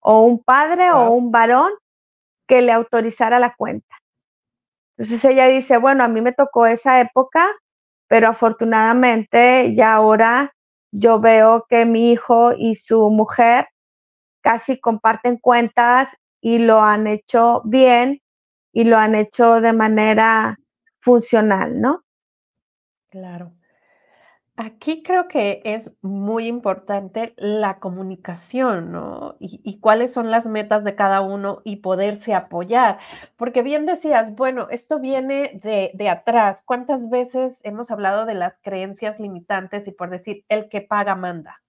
o 0.00 0.22
un 0.22 0.42
padre 0.42 0.90
o 0.90 1.10
un 1.10 1.30
varón 1.30 1.72
que 2.46 2.62
le 2.62 2.72
autorizara 2.72 3.38
la 3.38 3.54
cuenta. 3.54 3.96
Entonces 4.98 5.24
ella 5.24 5.46
dice, 5.48 5.76
bueno, 5.78 6.04
a 6.04 6.08
mí 6.08 6.20
me 6.20 6.32
tocó 6.32 6.66
esa 6.66 7.00
época, 7.00 7.50
pero 8.08 8.28
afortunadamente 8.28 9.74
ya 9.74 9.94
ahora 9.94 10.52
yo 10.92 11.20
veo 11.20 11.66
que 11.68 11.84
mi 11.84 12.12
hijo 12.12 12.52
y 12.56 12.76
su 12.76 13.10
mujer 13.10 13.68
casi 14.42 14.80
comparten 14.80 15.38
cuentas 15.38 16.16
y 16.40 16.58
lo 16.60 16.80
han 16.82 17.06
hecho 17.06 17.62
bien 17.64 18.20
y 18.72 18.84
lo 18.84 18.96
han 18.96 19.14
hecho 19.14 19.60
de 19.60 19.72
manera 19.72 20.58
funcional, 21.00 21.80
¿no? 21.80 22.02
Claro. 23.10 23.55
Aquí 24.58 25.02
creo 25.02 25.28
que 25.28 25.60
es 25.64 25.92
muy 26.00 26.46
importante 26.46 27.34
la 27.36 27.78
comunicación, 27.78 28.90
¿no? 28.90 29.36
Y, 29.38 29.78
cuáles 29.80 30.14
son 30.14 30.30
las 30.30 30.46
metas 30.46 30.82
de 30.82 30.94
cada 30.94 31.20
uno 31.20 31.60
y 31.62 31.76
poderse 31.76 32.32
apoyar. 32.32 32.98
Porque 33.36 33.60
bien 33.60 33.84
decías, 33.84 34.34
bueno, 34.34 34.68
esto 34.70 34.98
viene 34.98 35.60
de, 35.62 35.90
de 35.92 36.08
atrás. 36.08 36.62
¿Cuántas 36.64 37.10
veces 37.10 37.60
hemos 37.64 37.90
hablado 37.90 38.24
de 38.24 38.32
las 38.32 38.58
creencias 38.62 39.20
limitantes 39.20 39.86
y 39.86 39.92
por 39.92 40.08
decir, 40.08 40.44
el 40.48 40.70
que 40.70 40.80
paga 40.80 41.14
manda, 41.14 41.62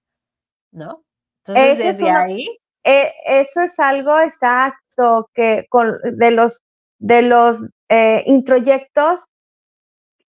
¿no? 0.72 1.04
Entonces, 1.46 1.78
desde 1.80 2.10
ahí. 2.10 2.58
Eh, 2.86 3.12
eso 3.26 3.62
es 3.62 3.78
algo 3.80 4.18
exacto 4.18 5.30
que 5.34 5.66
con, 5.70 5.98
de 6.04 6.32
los, 6.32 6.64
de 7.00 7.22
los 7.22 7.70
eh, 7.90 8.24
introyectos 8.28 9.30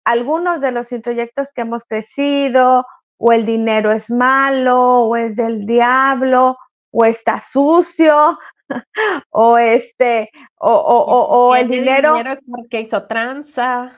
algunos 0.06 0.60
de 0.60 0.70
los 0.70 0.92
introyectos 0.92 1.52
que 1.52 1.62
hemos 1.62 1.84
crecido, 1.84 2.86
o 3.18 3.32
el 3.32 3.44
dinero 3.44 3.90
es 3.90 4.08
malo, 4.08 5.00
o 5.00 5.16
es 5.16 5.34
del 5.34 5.66
diablo, 5.66 6.56
o 6.92 7.04
está 7.04 7.40
sucio, 7.40 8.38
o 9.30 9.58
este, 9.58 10.30
o, 10.58 11.56
el 11.56 11.68
dinero, 11.68 12.12
dinero 12.14 12.34
es 12.34 12.40
porque 12.48 12.82
hizo 12.82 13.08
tranza. 13.08 13.96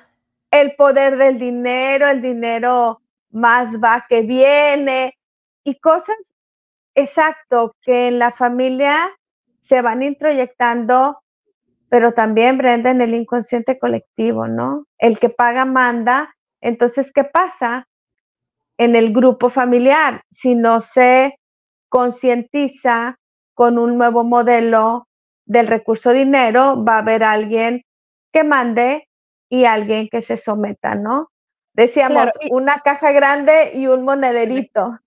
El 0.51 0.75
poder 0.77 1.19
del 1.19 1.39
dinero, 1.39 2.09
el 2.09 2.23
dinero 2.23 3.03
más 3.31 3.75
va 3.75 4.07
que 4.09 4.23
viene, 4.23 5.15
y 5.63 5.79
cosas, 5.79 6.17
exacto, 6.95 7.77
que 7.83 8.09
en 8.09 8.19
la 8.19 8.31
familia 8.31 9.11
se 9.61 9.83
van 9.83 10.03
introyectando 10.03 11.21
pero 11.91 12.13
también, 12.13 12.59
Brenda, 12.59 12.91
en 12.91 13.01
el 13.01 13.15
inconsciente 13.15 13.79
colectivo, 13.79 14.47
¿no? 14.47 14.87
El 14.99 15.19
que 15.19 15.31
paga 15.31 15.65
manda. 15.65 16.35
Entonces, 16.61 17.13
¿qué 17.13 17.25
pasa 17.25 17.87
en 18.77 18.97
el 18.97 19.13
grupo 19.13 19.49
familiar? 19.49 20.23
Si 20.31 20.55
no 20.55 20.81
se 20.81 21.39
concientiza 21.89 23.17
con 23.55 23.79
un 23.79 23.97
nuevo 23.97 24.25
modelo 24.25 25.09
del 25.47 25.67
recurso 25.67 26.13
dinero, 26.13 26.85
va 26.85 26.97
a 26.97 26.99
haber 26.99 27.25
alguien 27.25 27.83
que 28.33 28.45
mande 28.45 29.09
y 29.49 29.65
alguien 29.65 30.09
que 30.09 30.21
se 30.21 30.37
someta, 30.37 30.95
¿no? 30.95 31.31
Decíamos, 31.73 32.31
una 32.51 32.81
caja 32.81 33.13
grande 33.13 33.73
y 33.75 33.87
un 33.87 34.03
monederito. 34.03 34.99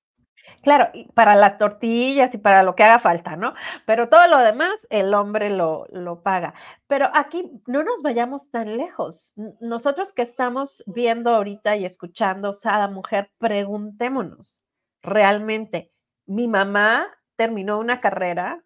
Claro, 0.61 0.89
para 1.15 1.35
las 1.35 1.57
tortillas 1.57 2.35
y 2.35 2.37
para 2.37 2.61
lo 2.61 2.75
que 2.75 2.83
haga 2.83 2.99
falta, 2.99 3.35
¿no? 3.35 3.53
Pero 3.87 4.09
todo 4.09 4.27
lo 4.27 4.37
demás 4.37 4.85
el 4.91 5.13
hombre 5.15 5.49
lo, 5.49 5.87
lo 5.89 6.21
paga. 6.21 6.53
Pero 6.87 7.09
aquí 7.13 7.49
no 7.65 7.83
nos 7.83 8.01
vayamos 8.03 8.51
tan 8.51 8.77
lejos. 8.77 9.33
Nosotros 9.59 10.13
que 10.13 10.21
estamos 10.21 10.83
viendo 10.85 11.31
ahorita 11.31 11.77
y 11.77 11.85
escuchando 11.85 12.53
Sada 12.53 12.87
Mujer, 12.87 13.31
preguntémonos, 13.39 14.61
realmente, 15.01 15.91
mi 16.27 16.47
mamá 16.47 17.07
terminó 17.37 17.79
una 17.79 17.99
carrera, 17.99 18.63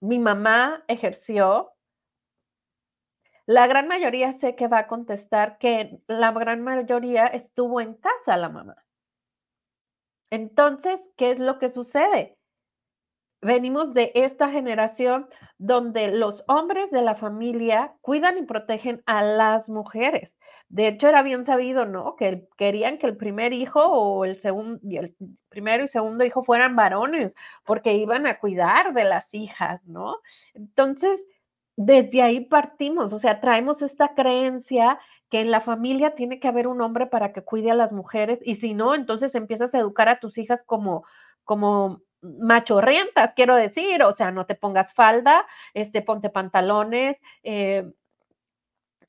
mi 0.00 0.18
mamá 0.18 0.82
ejerció, 0.88 1.70
la 3.46 3.66
gran 3.66 3.88
mayoría 3.88 4.32
sé 4.34 4.54
que 4.54 4.68
va 4.68 4.78
a 4.78 4.86
contestar 4.86 5.58
que 5.58 6.00
la 6.06 6.30
gran 6.32 6.62
mayoría 6.62 7.26
estuvo 7.26 7.80
en 7.80 7.94
casa 7.94 8.36
la 8.36 8.48
mamá. 8.48 8.85
Entonces, 10.30 11.00
¿qué 11.16 11.30
es 11.32 11.38
lo 11.38 11.58
que 11.58 11.68
sucede? 11.70 12.36
Venimos 13.42 13.92
de 13.94 14.12
esta 14.14 14.50
generación 14.50 15.28
donde 15.58 16.10
los 16.10 16.42
hombres 16.48 16.90
de 16.90 17.02
la 17.02 17.14
familia 17.14 17.94
cuidan 18.00 18.38
y 18.38 18.42
protegen 18.42 19.02
a 19.06 19.22
las 19.22 19.68
mujeres. 19.68 20.38
De 20.68 20.88
hecho, 20.88 21.08
era 21.08 21.22
bien 21.22 21.44
sabido, 21.44 21.84
¿no? 21.84 22.16
Que 22.16 22.48
querían 22.56 22.98
que 22.98 23.06
el 23.06 23.16
primer 23.16 23.52
hijo 23.52 23.80
o 23.84 24.24
el 24.24 24.40
segundo, 24.40 24.80
el 24.90 25.14
primero 25.50 25.84
y 25.84 25.88
segundo 25.88 26.24
hijo 26.24 26.42
fueran 26.44 26.76
varones, 26.76 27.34
porque 27.64 27.94
iban 27.94 28.26
a 28.26 28.38
cuidar 28.40 28.94
de 28.94 29.04
las 29.04 29.32
hijas, 29.34 29.84
¿no? 29.86 30.16
Entonces, 30.54 31.26
desde 31.76 32.22
ahí 32.22 32.40
partimos, 32.46 33.12
o 33.12 33.18
sea, 33.18 33.40
traemos 33.40 33.82
esta 33.82 34.14
creencia 34.14 34.98
que 35.30 35.40
en 35.40 35.50
la 35.50 35.60
familia 35.60 36.14
tiene 36.14 36.40
que 36.40 36.48
haber 36.48 36.68
un 36.68 36.80
hombre 36.80 37.06
para 37.06 37.32
que 37.32 37.42
cuide 37.42 37.70
a 37.70 37.74
las 37.74 37.92
mujeres 37.92 38.38
y 38.42 38.56
si 38.56 38.74
no, 38.74 38.94
entonces 38.94 39.34
empiezas 39.34 39.74
a 39.74 39.78
educar 39.78 40.08
a 40.08 40.20
tus 40.20 40.38
hijas 40.38 40.62
como, 40.64 41.04
como 41.44 42.02
machorrientas, 42.22 43.34
quiero 43.34 43.54
decir, 43.54 44.02
o 44.02 44.12
sea, 44.12 44.30
no 44.30 44.46
te 44.46 44.54
pongas 44.54 44.92
falda, 44.94 45.46
este, 45.74 46.02
ponte 46.02 46.30
pantalones. 46.30 47.20
Eh, 47.42 47.92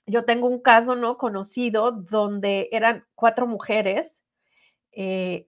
yo 0.06 0.26
tengo 0.26 0.48
un 0.48 0.62
caso, 0.62 0.96
¿no? 0.96 1.18
Conocido 1.18 1.92
donde 1.92 2.70
eran 2.72 3.06
cuatro 3.16 3.46
mujeres 3.46 4.22
eh, 4.94 5.48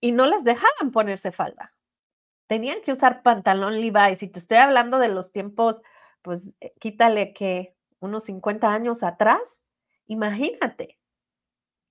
y 0.00 0.12
no 0.12 0.26
les 0.26 0.44
dejaban 0.44 0.90
ponerse 0.92 1.32
falda. 1.32 1.74
Tenían 2.48 2.80
que 2.82 2.92
usar 2.92 3.22
pantalón 3.22 3.80
Levi's 3.80 4.22
y 4.22 4.28
te 4.28 4.40
estoy 4.40 4.58
hablando 4.58 4.98
de 4.98 5.08
los 5.08 5.30
tiempos, 5.30 5.80
pues 6.22 6.56
eh, 6.60 6.72
quítale 6.80 7.32
que 7.32 7.74
unos 8.00 8.24
50 8.24 8.72
años 8.72 9.02
atrás, 9.02 9.62
Imagínate, 10.10 10.98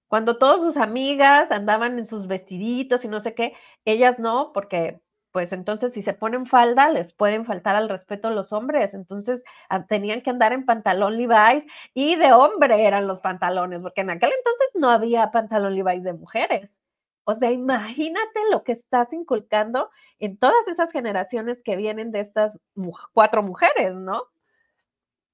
cuando 0.09 0.37
todas 0.37 0.61
sus 0.61 0.75
amigas 0.75 1.51
andaban 1.51 1.99
en 1.99 2.05
sus 2.05 2.27
vestiditos 2.27 3.05
y 3.05 3.07
no 3.07 3.21
sé 3.21 3.33
qué, 3.33 3.53
ellas 3.85 4.19
no, 4.19 4.51
porque 4.53 5.01
pues 5.31 5.53
entonces 5.53 5.93
si 5.93 6.01
se 6.01 6.13
ponen 6.13 6.45
falda 6.47 6.89
les 6.89 7.13
pueden 7.13 7.45
faltar 7.45 7.75
al 7.77 7.87
respeto 7.87 8.27
a 8.27 8.31
los 8.31 8.51
hombres, 8.51 8.93
entonces 8.93 9.43
ah, 9.69 9.85
tenían 9.85 10.21
que 10.21 10.31
andar 10.31 10.51
en 10.51 10.65
pantalón 10.65 11.15
Levi's 11.17 11.65
y 11.93 12.15
de 12.17 12.33
hombre 12.33 12.85
eran 12.85 13.07
los 13.07 13.21
pantalones, 13.21 13.81
porque 13.81 14.01
en 14.01 14.09
aquel 14.09 14.31
entonces 14.37 14.67
no 14.75 14.89
había 14.89 15.31
pantalón 15.31 15.75
Levi's 15.75 16.03
de 16.03 16.13
mujeres. 16.13 16.71
O 17.25 17.35
sea, 17.35 17.51
imagínate 17.51 18.39
lo 18.51 18.63
que 18.63 18.73
estás 18.73 19.13
inculcando 19.13 19.91
en 20.19 20.37
todas 20.37 20.67
esas 20.67 20.91
generaciones 20.91 21.63
que 21.63 21.77
vienen 21.77 22.11
de 22.11 22.21
estas 22.21 22.59
cuatro 23.13 23.43
mujeres, 23.43 23.95
¿no? 23.95 24.23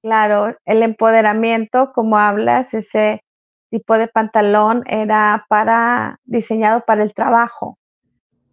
Claro, 0.06 0.54
el 0.66 0.84
empoderamiento, 0.84 1.90
como 1.92 2.16
hablas, 2.16 2.72
ese 2.74 3.24
tipo 3.72 3.98
de 3.98 4.06
pantalón 4.06 4.84
era 4.86 5.46
para 5.48 6.20
diseñado 6.22 6.84
para 6.86 7.02
el 7.02 7.12
trabajo. 7.12 7.76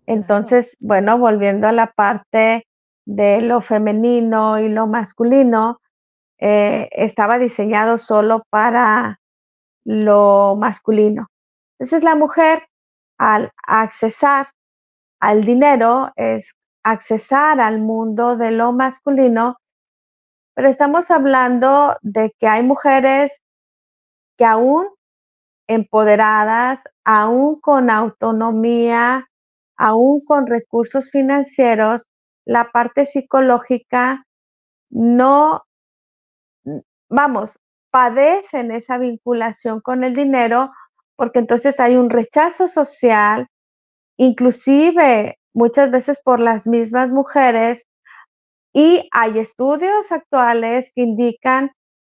Entonces, 0.07 0.75
bueno, 0.79 1.19
volviendo 1.19 1.67
a 1.67 1.71
la 1.71 1.91
parte 1.95 2.65
de 3.05 3.41
lo 3.41 3.61
femenino 3.61 4.57
y 4.57 4.67
lo 4.67 4.87
masculino, 4.87 5.77
eh, 6.39 6.89
estaba 6.91 7.37
diseñado 7.37 7.99
solo 7.99 8.41
para 8.49 9.19
lo 9.85 10.55
masculino. 10.59 11.27
Entonces, 11.77 12.03
la 12.03 12.15
mujer, 12.15 12.63
al 13.19 13.51
accesar 13.67 14.47
al 15.19 15.43
dinero, 15.43 16.11
es 16.15 16.55
accesar 16.83 17.59
al 17.59 17.79
mundo 17.79 18.37
de 18.37 18.49
lo 18.49 18.73
masculino 18.73 19.57
pero 20.53 20.69
estamos 20.69 21.11
hablando 21.11 21.97
de 22.01 22.33
que 22.39 22.47
hay 22.47 22.63
mujeres 22.63 23.31
que 24.37 24.45
aún 24.45 24.87
empoderadas, 25.67 26.79
aún 27.03 27.59
con 27.59 27.89
autonomía, 27.89 29.27
aún 29.77 30.23
con 30.23 30.47
recursos 30.47 31.09
financieros, 31.09 32.09
la 32.45 32.71
parte 32.71 33.05
psicológica 33.05 34.25
no, 34.89 35.63
vamos, 37.09 37.57
padecen 37.89 38.71
esa 38.71 38.97
vinculación 38.97 39.81
con 39.81 40.03
el 40.03 40.13
dinero 40.13 40.71
porque 41.15 41.39
entonces 41.39 41.79
hay 41.79 41.95
un 41.95 42.09
rechazo 42.09 42.67
social, 42.67 43.47
inclusive 44.17 45.39
muchas 45.53 45.91
veces 45.91 46.19
por 46.23 46.39
las 46.39 46.67
mismas 46.67 47.11
mujeres 47.11 47.85
y 48.73 49.07
hay 49.11 49.39
estudios 49.39 50.11
actuales 50.11 50.91
que 50.93 51.03
indican 51.03 51.71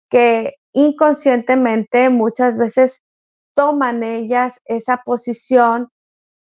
que 0.10 0.56
inconscientemente 0.72 2.10
muchas 2.10 2.58
veces 2.58 3.02
toman 3.54 4.04
ellas 4.04 4.60
esa 4.66 4.98
posición 5.04 5.90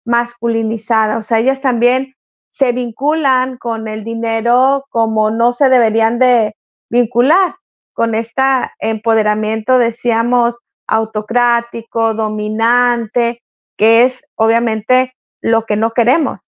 masculinizada, 0.06 1.18
o 1.18 1.22
sea, 1.22 1.40
ellas 1.40 1.62
también 1.62 2.14
se 2.52 2.72
vinculan 2.72 3.58
con 3.58 3.88
el 3.88 4.04
dinero 4.04 4.86
como 4.90 5.32
no 5.32 5.54
se 5.54 5.70
deberían 5.70 6.20
de 6.20 6.56
vincular, 6.90 7.56
con 7.94 8.14
este 8.16 8.44
empoderamiento, 8.80 9.78
decíamos, 9.80 10.60
autocrático, 10.88 12.14
dominante, 12.14 13.42
que 13.78 14.04
es 14.04 14.24
obviamente 14.36 15.16
lo 15.42 15.66
que 15.66 15.76
no 15.76 15.92
queremos. 15.92 16.48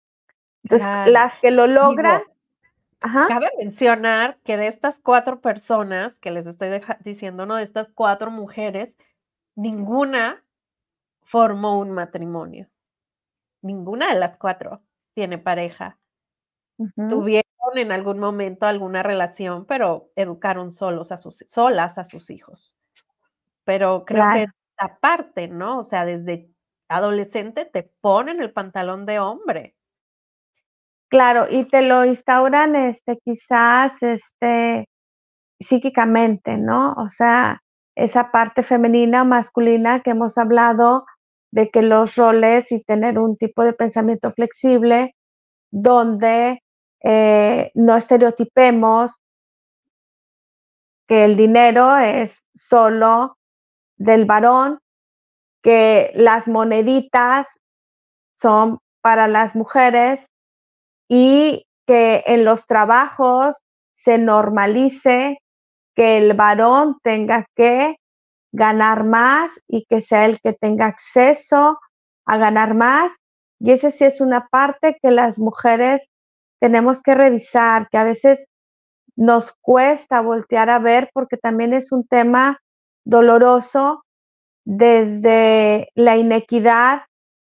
Entonces, 0.63 0.89
las 1.07 1.37
que 1.41 1.51
lo 1.51 1.67
logran 1.67 2.23
Cabe 3.01 3.49
mencionar 3.59 4.39
que 4.45 4.57
de 4.57 4.67
estas 4.67 4.99
cuatro 4.99 5.41
personas 5.41 6.19
que 6.19 6.31
les 6.31 6.47
estoy 6.47 6.81
diciendo, 7.05 7.47
¿no? 7.47 7.57
De 7.57 7.63
estas 7.63 7.91
cuatro 7.91 8.31
mujeres, 8.31 8.97
ninguna 9.55 10.45
formó 11.23 11.79
un 11.79 11.93
matrimonio. 11.93 12.69
Ninguna 13.63 14.13
de 14.13 14.19
las 14.19 14.37
cuatro 14.37 14.83
tiene 15.15 15.39
pareja. 15.39 15.99
Tuvieron 16.97 17.45
en 17.75 17.93
algún 17.93 18.19
momento 18.19 18.67
alguna 18.67 19.03
relación, 19.03 19.65
pero 19.67 20.11
educaron 20.17 20.71
solos 20.71 21.13
a 21.13 21.19
sus, 21.19 21.45
solas 21.49 21.99
a 21.99 22.05
sus 22.05 22.31
hijos. 22.31 22.77
Pero 23.65 24.05
creo 24.05 24.25
que 24.33 24.47
aparte, 24.77 25.49
¿no? 25.49 25.81
O 25.81 25.83
sea, 25.83 26.05
desde 26.05 26.51
adolescente 26.89 27.65
te 27.65 27.83
ponen 28.01 28.41
el 28.41 28.53
pantalón 28.53 29.07
de 29.07 29.19
hombre. 29.19 29.77
Claro, 31.11 31.47
y 31.51 31.65
te 31.65 31.81
lo 31.81 32.05
instauran, 32.05 32.77
este, 32.77 33.19
quizás, 33.25 34.03
este, 34.03 34.87
psíquicamente, 35.61 36.57
¿no? 36.59 36.93
O 36.95 37.09
sea, 37.11 37.63
esa 37.97 38.31
parte 38.33 38.63
femenina 38.63 39.25
masculina 39.25 40.01
que 40.03 40.11
hemos 40.11 40.39
hablado 40.39 41.07
de 41.53 41.71
que 41.71 41.83
los 41.83 42.17
roles 42.17 42.73
y 42.73 42.83
tener 42.85 43.19
un 43.19 43.37
tipo 43.39 43.65
de 43.65 43.73
pensamiento 43.75 44.33
flexible 44.33 45.15
donde 45.73 46.63
eh, 47.05 47.71
no 47.75 47.97
estereotipemos 47.97 49.17
que 51.09 51.25
el 51.25 51.37
dinero 51.37 51.97
es 51.97 52.45
solo 52.55 53.39
del 53.97 54.27
varón, 54.27 54.79
que 55.63 56.13
las 56.15 56.49
moneditas 56.49 57.47
son 58.37 58.79
para 59.03 59.29
las 59.29 59.57
mujeres 59.57 60.27
y 61.09 61.67
que 61.87 62.23
en 62.27 62.45
los 62.45 62.67
trabajos 62.67 63.65
se 63.93 64.19
normalice 64.19 65.39
que 65.95 66.19
el 66.19 66.35
varón 66.35 66.99
tenga 67.03 67.47
que 67.57 67.97
ganar 68.53 69.05
más 69.05 69.53
y 69.67 69.85
que 69.87 70.01
sea 70.01 70.27
el 70.27 70.41
que 70.41 70.53
tenga 70.53 70.87
acceso 70.87 71.79
a 72.27 72.37
ganar 72.37 72.75
más. 72.75 73.13
Y 73.59 73.73
esa 73.73 73.91
sí 73.91 74.05
es 74.05 74.21
una 74.21 74.47
parte 74.49 74.99
que 75.03 75.11
las 75.11 75.39
mujeres 75.39 76.09
tenemos 76.61 77.03
que 77.03 77.15
revisar, 77.15 77.89
que 77.89 77.99
a 77.99 78.05
veces 78.05 78.47
nos 79.17 79.53
cuesta 79.61 80.21
voltear 80.21 80.71
a 80.71 80.79
ver 80.79 81.11
porque 81.13 81.37
también 81.37 81.73
es 81.73 81.91
un 81.91 82.07
tema 82.07 82.61
doloroso 83.05 84.05
desde 84.65 85.91
la 85.95 86.17
inequidad 86.17 87.03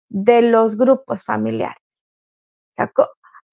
de 0.08 0.42
los 0.42 0.76
grupos 0.76 1.24
familiares. 1.24 1.82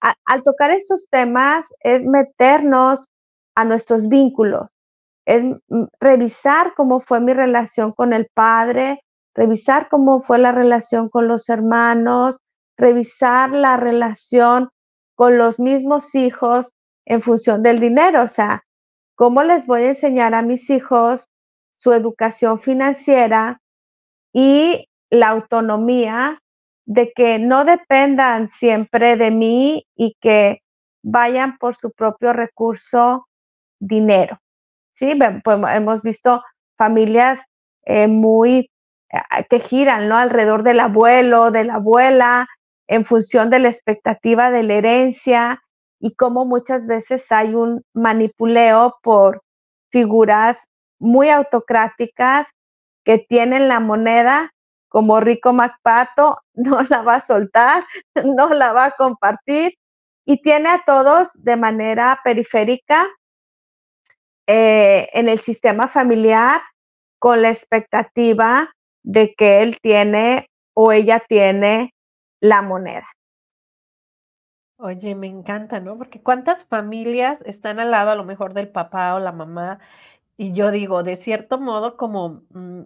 Al 0.02 0.44
tocar 0.44 0.72
estos 0.72 1.08
temas 1.10 1.68
es 1.82 2.06
meternos 2.06 3.08
a 3.56 3.66
nuestros 3.66 4.10
vínculos, 4.10 4.72
es 5.26 5.44
revisar 6.00 6.74
cómo 6.76 7.00
fue 7.00 7.20
mi 7.20 7.34
relación 7.34 7.92
con 7.92 8.14
el 8.14 8.28
padre, 8.34 9.02
revisar 9.36 9.88
cómo 9.90 10.22
fue 10.22 10.40
la 10.40 10.52
relación 10.52 11.10
con 11.10 11.28
los 11.28 11.50
hermanos, 11.50 12.38
revisar 12.78 13.52
la 13.54 13.78
relación 13.78 14.70
con 15.16 15.38
los 15.38 15.60
mismos 15.60 16.16
hijos 16.16 16.74
en 17.06 17.22
función 17.22 17.62
del 17.62 17.80
dinero. 17.80 18.24
O 18.24 18.28
sea, 18.28 18.64
¿cómo 19.16 19.44
les 19.44 19.68
voy 19.68 19.84
a 19.84 19.90
enseñar 19.90 20.34
a 20.34 20.42
mis 20.42 20.70
hijos 20.70 21.28
su 21.76 21.94
educación 21.94 22.60
financiera 22.60 23.62
y 24.34 24.88
la 25.10 25.30
autonomía 25.30 26.42
de 26.86 27.12
que 27.16 27.40
no 27.40 27.66
dependan 27.66 28.50
siempre 28.50 29.16
de 29.16 29.32
mí 29.32 29.86
y 29.96 30.16
que 30.22 30.62
vayan 31.04 31.58
por 31.58 31.76
su 31.76 31.92
propio 31.92 32.34
recurso 32.34 33.28
dinero? 33.80 34.40
Sí, 34.96 35.18
pues 35.44 35.60
hemos 35.74 36.02
visto 36.02 36.44
familias 36.78 37.44
eh, 37.86 38.08
muy 38.08 38.70
eh, 39.12 39.46
que 39.50 39.60
giran 39.60 40.08
¿no? 40.10 40.18
alrededor 40.18 40.64
del 40.64 40.80
abuelo, 40.80 41.52
de 41.52 41.64
la 41.66 41.76
abuela, 41.76 42.48
en 42.88 43.06
función 43.06 43.50
de 43.50 43.60
la 43.60 43.70
expectativa 43.70 44.52
de 44.52 44.64
la 44.64 44.74
herencia 44.74 45.62
y 46.00 46.16
cómo 46.16 46.46
muchas 46.46 46.88
veces 46.88 47.32
hay 47.32 47.54
un 47.54 47.84
manipuleo 47.94 48.98
por 49.02 49.44
figuras 49.92 50.68
muy 51.00 51.30
autocráticas 51.30 52.50
que 53.06 53.18
tienen 53.18 53.68
la 53.68 53.80
moneda 53.80 54.52
como 54.92 55.22
Rico 55.22 55.54
MacPato, 55.54 56.42
no 56.54 56.82
la 56.90 57.02
va 57.02 57.16
a 57.16 57.22
soltar, 57.22 57.86
no 58.24 58.50
la 58.50 58.74
va 58.74 58.86
a 58.86 58.92
compartir 58.92 59.78
y 60.26 60.42
tiene 60.42 60.70
a 60.70 60.84
todos 60.86 61.30
de 61.34 61.56
manera 61.56 62.20
periférica 62.24 63.08
eh, 64.48 65.10
en 65.14 65.30
el 65.30 65.40
sistema 65.40 65.88
familiar 65.88 66.62
con 67.20 67.42
la 67.42 67.50
expectativa 67.50 68.70
de 69.04 69.34
que 69.34 69.62
él 69.62 69.80
tiene 69.80 70.50
o 70.74 70.92
ella 70.92 71.24
tiene 71.28 71.94
la 72.42 72.62
moneda. 72.62 73.08
Oye, 74.78 75.16
me 75.16 75.28
encanta, 75.28 75.80
¿no? 75.80 75.98
Porque 75.98 76.22
cuántas 76.22 76.66
familias 76.66 77.42
están 77.46 77.80
al 77.80 77.92
lado 77.92 78.12
a 78.12 78.16
lo 78.16 78.24
mejor 78.24 78.54
del 78.54 78.68
papá 78.68 79.16
o 79.16 79.20
la 79.20 79.32
mamá, 79.32 79.80
y 80.38 80.54
yo 80.54 80.72
digo, 80.72 81.04
de 81.04 81.18
cierto 81.18 81.60
modo, 81.60 81.98
como 81.98 82.42
mm, 82.50 82.82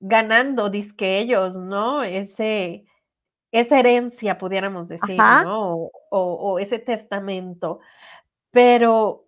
ganando, 0.00 0.70
disque 0.70 1.18
ellos, 1.18 1.56
¿no? 1.56 2.02
Ese, 2.02 2.84
esa 3.52 3.78
herencia, 3.78 4.38
pudiéramos 4.38 4.88
decir, 4.88 5.16
¿no? 5.18 5.90
O, 6.10 6.58
ese 6.58 6.78
testamento. 6.78 7.80
Pero 8.50 9.26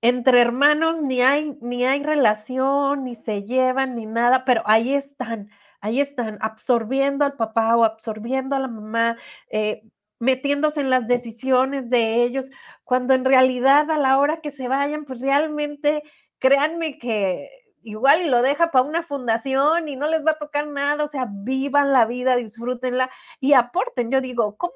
entre 0.00 0.40
hermanos 0.40 1.02
ni 1.02 1.22
hay, 1.22 1.56
ni 1.60 1.84
hay 1.84 2.02
relación, 2.02 3.04
ni 3.04 3.14
se 3.14 3.44
llevan, 3.44 3.96
ni 3.96 4.06
nada, 4.06 4.44
pero 4.44 4.62
ahí 4.66 4.94
están 4.94 5.50
ahí 5.82 6.00
están 6.00 6.38
absorbiendo 6.40 7.24
al 7.24 7.34
papá 7.34 7.76
o 7.76 7.84
absorbiendo 7.84 8.56
a 8.56 8.60
la 8.60 8.68
mamá, 8.68 9.16
eh, 9.50 9.82
metiéndose 10.20 10.80
en 10.80 10.90
las 10.90 11.08
decisiones 11.08 11.90
de 11.90 12.22
ellos, 12.22 12.46
cuando 12.84 13.14
en 13.14 13.24
realidad 13.24 13.90
a 13.90 13.98
la 13.98 14.18
hora 14.18 14.40
que 14.40 14.52
se 14.52 14.68
vayan, 14.68 15.04
pues 15.04 15.20
realmente 15.20 16.04
créanme 16.38 16.98
que 16.98 17.50
igual 17.82 18.22
y 18.22 18.28
lo 18.30 18.42
deja 18.42 18.70
para 18.70 18.84
una 18.84 19.02
fundación 19.02 19.88
y 19.88 19.96
no 19.96 20.08
les 20.08 20.24
va 20.24 20.32
a 20.32 20.38
tocar 20.38 20.66
nada, 20.66 21.04
o 21.04 21.08
sea, 21.08 21.26
vivan 21.30 21.92
la 21.92 22.04
vida, 22.06 22.36
disfrútenla 22.36 23.10
y 23.40 23.52
aporten. 23.54 24.10
Yo 24.10 24.20
digo, 24.20 24.56
¿cómo, 24.56 24.74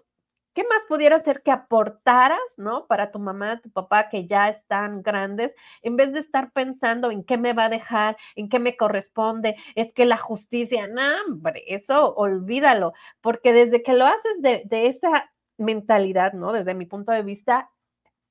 ¿qué 0.54 0.64
más 0.64 0.84
pudiera 0.88 1.20
ser 1.20 1.42
que 1.42 1.50
aportaras, 1.50 2.40
¿no? 2.56 2.86
Para 2.86 3.10
tu 3.12 3.18
mamá, 3.18 3.60
tu 3.60 3.70
papá, 3.70 4.08
que 4.08 4.26
ya 4.26 4.48
están 4.48 5.02
grandes, 5.02 5.54
en 5.82 5.96
vez 5.96 6.12
de 6.12 6.20
estar 6.20 6.50
pensando 6.52 7.10
en 7.10 7.24
qué 7.24 7.36
me 7.38 7.52
va 7.52 7.66
a 7.66 7.68
dejar, 7.68 8.16
en 8.36 8.48
qué 8.48 8.58
me 8.58 8.76
corresponde, 8.76 9.56
es 9.74 9.92
que 9.92 10.06
la 10.06 10.16
justicia, 10.16 10.88
no, 10.88 11.02
hombre, 11.28 11.62
eso 11.66 12.14
olvídalo, 12.14 12.94
porque 13.20 13.52
desde 13.52 13.82
que 13.82 13.92
lo 13.94 14.06
haces 14.06 14.40
de, 14.42 14.62
de 14.66 14.86
esta 14.88 15.30
mentalidad, 15.58 16.32
¿no? 16.32 16.52
Desde 16.52 16.74
mi 16.74 16.86
punto 16.86 17.12
de 17.12 17.22
vista, 17.22 17.70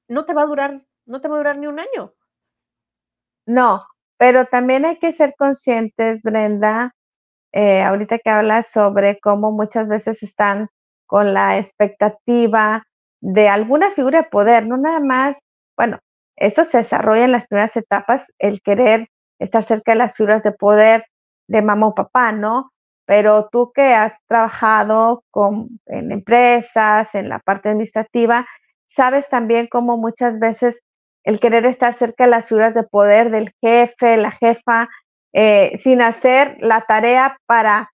no 0.07 0.25
te 0.25 0.33
va 0.33 0.43
a 0.43 0.47
durar, 0.47 0.83
no 1.05 1.21
te 1.21 1.27
va 1.27 1.35
a 1.35 1.39
durar 1.39 1.57
ni 1.57 1.67
un 1.67 1.79
año. 1.79 2.13
No, 3.47 3.85
pero 4.17 4.45
también 4.45 4.85
hay 4.85 4.97
que 4.97 5.11
ser 5.11 5.35
conscientes, 5.37 6.21
Brenda, 6.23 6.93
eh, 7.53 7.83
ahorita 7.83 8.19
que 8.19 8.29
hablas 8.29 8.67
sobre 8.69 9.19
cómo 9.19 9.51
muchas 9.51 9.87
veces 9.87 10.23
están 10.23 10.69
con 11.07 11.33
la 11.33 11.57
expectativa 11.57 12.83
de 13.21 13.47
alguna 13.47 13.91
figura 13.91 14.23
de 14.23 14.29
poder, 14.29 14.67
no 14.67 14.77
nada 14.77 14.99
más, 14.99 15.37
bueno, 15.77 15.99
eso 16.35 16.63
se 16.63 16.79
desarrolla 16.79 17.25
en 17.25 17.31
las 17.31 17.47
primeras 17.47 17.75
etapas, 17.77 18.25
el 18.39 18.61
querer 18.61 19.07
estar 19.39 19.63
cerca 19.63 19.93
de 19.93 19.97
las 19.99 20.15
figuras 20.15 20.43
de 20.43 20.51
poder 20.51 21.05
de 21.47 21.61
mamá 21.61 21.87
o 21.87 21.95
papá, 21.95 22.31
¿no? 22.31 22.71
Pero 23.05 23.49
tú 23.51 23.71
que 23.73 23.93
has 23.93 24.13
trabajado 24.27 25.23
con, 25.31 25.79
en 25.85 26.11
empresas, 26.11 27.13
en 27.15 27.29
la 27.29 27.39
parte 27.39 27.69
administrativa, 27.69 28.45
sabes 28.87 29.29
también 29.29 29.67
cómo 29.67 29.97
muchas 29.97 30.39
veces 30.39 30.81
el 31.25 31.39
querer 31.39 31.65
estar 31.65 31.93
cerca 31.93 32.23
de 32.23 32.29
las 32.29 32.47
figuras 32.47 32.73
de 32.73 32.83
poder 32.83 33.29
del 33.29 33.51
jefe, 33.61 34.15
la 34.17 34.31
jefa, 34.31 34.87
eh, 35.33 35.73
sin 35.77 36.01
hacer 36.01 36.57
la 36.61 36.81
tarea 36.81 37.37
para 37.45 37.89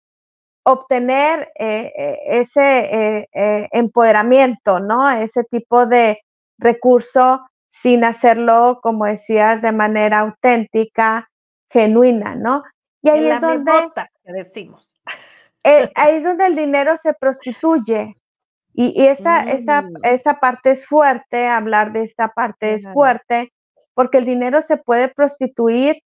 obtener 0.63 1.52
eh, 1.58 1.91
eh, 1.98 2.20
ese 2.28 3.28
eh, 3.34 3.70
empoderamiento, 3.72 4.80
¿no? 4.80 5.10
Ese 5.10 5.44
tipo 5.46 5.86
de 5.86 6.20
recurso 6.58 7.41
sin 7.70 8.04
hacerlo, 8.04 8.80
como 8.84 9.06
decías, 9.06 9.62
de 9.62 9.72
manera 9.72 10.20
auténtica, 10.20 11.30
genuina, 11.70 12.36
¿no? 12.36 12.63
Y 13.02 13.10
ahí 13.10 13.26
es 13.26 13.41
donde 13.41 13.72
que 14.24 14.34
decimos. 14.34 14.88
ahí 15.63 16.17
es 16.17 16.24
donde 16.24 16.46
el 16.46 16.56
dinero 16.56 16.98
se 16.98 17.13
prostituye. 17.13 18.15
Y, 18.73 19.05
esa, 19.07 19.43
esa, 19.43 19.81
mm. 19.81 19.97
esa, 20.03 20.39
parte 20.39 20.71
es 20.71 20.86
fuerte, 20.86 21.47
hablar 21.47 21.91
de 21.91 22.03
esta 22.03 22.29
parte 22.29 22.73
es 22.73 22.88
fuerte, 22.93 23.51
porque 23.93 24.17
el 24.17 24.25
dinero 24.25 24.62
se 24.62 24.77
puede 24.77 25.10
prostituir 25.10 26.01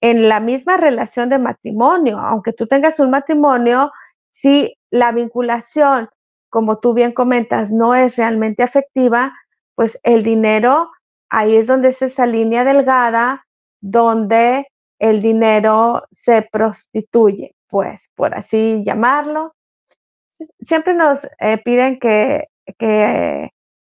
en 0.00 0.28
la 0.28 0.40
misma 0.40 0.76
relación 0.76 1.28
de 1.28 1.38
matrimonio, 1.38 2.18
aunque 2.18 2.52
tú 2.52 2.66
tengas 2.66 3.00
un 3.00 3.10
matrimonio, 3.10 3.92
si 4.30 4.76
la 4.90 5.12
vinculación, 5.12 6.08
como 6.50 6.78
tú 6.78 6.94
bien 6.94 7.12
comentas, 7.12 7.72
no 7.72 7.94
es 7.94 8.16
realmente 8.16 8.62
afectiva, 8.62 9.32
pues 9.74 9.98
el 10.02 10.22
dinero, 10.22 10.90
ahí 11.30 11.56
es 11.56 11.66
donde 11.66 11.88
es 11.88 12.02
esa 12.02 12.26
línea 12.26 12.64
delgada 12.64 13.44
donde 13.80 14.66
el 14.98 15.22
dinero 15.22 16.04
se 16.10 16.42
prostituye, 16.42 17.54
pues 17.68 18.10
por 18.14 18.34
así 18.34 18.82
llamarlo. 18.84 19.54
Siempre 20.60 20.94
nos 20.94 21.24
eh, 21.40 21.58
piden 21.64 21.98
que, 21.98 22.48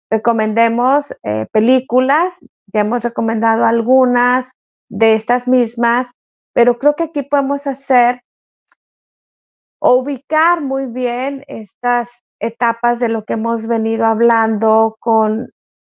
recomendemos 0.09 1.13
eh, 1.25 1.47
películas, 1.51 2.35
ya 2.73 2.81
hemos 2.81 3.03
recomendado 3.03 3.65
algunas 3.65 4.51
de 4.89 5.15
estas 5.15 5.49
mismas, 5.49 6.09
pero 6.53 6.79
creo 6.79 6.95
que 6.95 7.05
aquí 7.05 7.23
podemos 7.23 7.67
hacer 7.67 8.23
ubicar 9.81 10.61
muy 10.61 10.87
bien 10.87 11.45
estas 11.49 12.23
etapas 12.39 13.01
de 13.01 13.09
lo 13.09 13.25
que 13.25 13.35
hemos 13.35 13.67
venido 13.67 14.07
hablando 14.07 14.97
con 15.01 15.51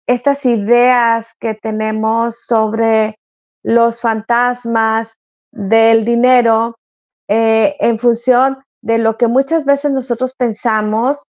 estas 0.06 0.46
ideas 0.46 1.34
que 1.38 1.54
tenemos 1.54 2.40
sobre 2.46 3.18
los 3.62 4.00
fantasmas 4.00 5.12
del 5.52 6.04
dinero 6.04 6.76
eh, 7.28 7.76
en 7.80 7.98
función 7.98 8.58
de 8.82 8.98
lo 8.98 9.16
que 9.16 9.26
muchas 9.26 9.64
veces 9.64 9.92
nosotros 9.92 10.34
pensamos 10.34 11.24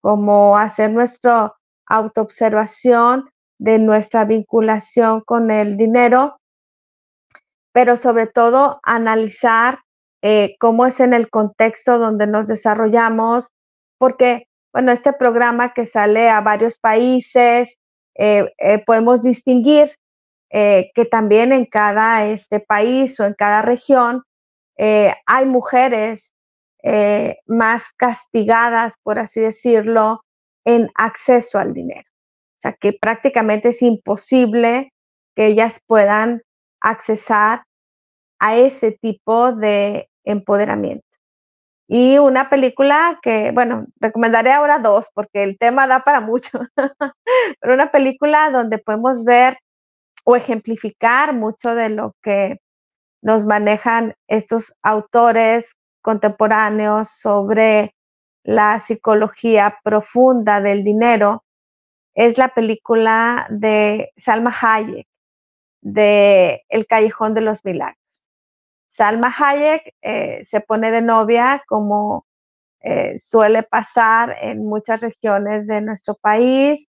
como 0.00 0.56
hacer 0.56 0.90
nuestra 0.90 1.54
autoobservación 1.86 3.30
de 3.58 3.78
nuestra 3.78 4.24
vinculación 4.24 5.22
con 5.22 5.50
el 5.50 5.76
dinero, 5.76 6.38
pero 7.72 7.96
sobre 7.96 8.26
todo 8.26 8.80
analizar 8.82 9.80
eh, 10.22 10.56
cómo 10.58 10.86
es 10.86 11.00
en 11.00 11.12
el 11.12 11.28
contexto 11.28 11.98
donde 11.98 12.26
nos 12.26 12.46
desarrollamos, 12.46 13.48
porque, 13.98 14.46
bueno, 14.72 14.92
este 14.92 15.12
programa 15.12 15.74
que 15.74 15.86
sale 15.86 16.30
a 16.30 16.40
varios 16.40 16.78
países, 16.78 17.76
eh, 18.16 18.52
eh, 18.58 18.82
podemos 18.84 19.22
distinguir 19.22 19.90
que 20.50 21.08
también 21.10 21.50
en 21.50 21.66
cada 21.66 22.26
este 22.26 22.60
país 22.60 23.18
o 23.18 23.24
en 23.24 23.34
cada 23.34 23.60
región 23.60 24.22
hay 24.76 25.46
mujeres 25.46 26.30
más 27.46 27.90
castigadas, 27.96 28.94
por 29.02 29.18
así 29.18 29.40
decirlo, 29.40 30.22
en 30.64 30.90
acceso 30.94 31.58
al 31.58 31.72
dinero. 31.72 32.08
O 32.58 32.60
sea, 32.60 32.72
que 32.74 32.92
prácticamente 32.92 33.70
es 33.70 33.82
imposible 33.82 34.92
que 35.34 35.46
ellas 35.46 35.80
puedan 35.86 36.42
accesar 36.80 37.64
a 38.38 38.56
ese 38.56 38.92
tipo 38.92 39.52
de 39.52 40.08
empoderamiento. 40.24 41.06
Y 41.88 42.18
una 42.18 42.48
película 42.48 43.18
que, 43.22 43.50
bueno, 43.52 43.86
recomendaré 44.00 44.52
ahora 44.52 44.78
dos 44.78 45.08
porque 45.14 45.42
el 45.42 45.58
tema 45.58 45.86
da 45.86 46.00
para 46.00 46.20
mucho, 46.20 46.58
pero 47.60 47.74
una 47.74 47.90
película 47.90 48.50
donde 48.50 48.78
podemos 48.78 49.24
ver 49.24 49.58
o 50.24 50.36
ejemplificar 50.36 51.34
mucho 51.34 51.74
de 51.74 51.90
lo 51.90 52.14
que 52.22 52.58
nos 53.22 53.44
manejan 53.44 54.14
estos 54.28 54.74
autores 54.82 55.74
contemporáneos 56.04 57.08
sobre 57.08 57.94
la 58.42 58.78
psicología 58.78 59.78
profunda 59.82 60.60
del 60.60 60.84
dinero, 60.84 61.44
es 62.14 62.36
la 62.36 62.48
película 62.48 63.46
de 63.48 64.12
Salma 64.16 64.54
Hayek, 64.60 65.08
de 65.80 66.62
El 66.68 66.86
Callejón 66.86 67.32
de 67.32 67.40
los 67.40 67.64
Milagros. 67.64 67.98
Salma 68.86 69.34
Hayek 69.36 69.94
eh, 70.02 70.44
se 70.44 70.60
pone 70.60 70.90
de 70.90 71.00
novia 71.00 71.64
como 71.66 72.26
eh, 72.80 73.18
suele 73.18 73.62
pasar 73.62 74.36
en 74.42 74.66
muchas 74.66 75.00
regiones 75.00 75.66
de 75.66 75.80
nuestro 75.80 76.14
país. 76.16 76.86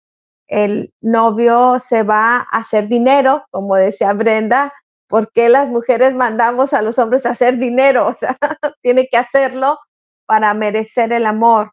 El 0.47 0.93
novio 0.99 1.80
se 1.80 2.04
va 2.04 2.39
a 2.51 2.60
hacer 2.60 2.89
dinero, 2.89 3.45
como 3.49 3.75
decía 3.75 4.12
Brenda, 4.12 4.73
porque 5.08 5.50
las 5.50 5.70
mujeres 5.70 6.13
mandamos 6.15 6.74
a 6.74 6.82
los 6.82 6.98
hombres 7.00 7.26
a 7.26 7.32
hacer 7.32 7.58
dinero? 7.58 8.08
O 8.08 8.15
sea, 8.15 8.38
tiene 8.82 9.08
que 9.08 9.18
hacerlo 9.18 9.80
para 10.26 10.54
merecer 10.54 11.13
el 11.13 11.26
amor. 11.26 11.72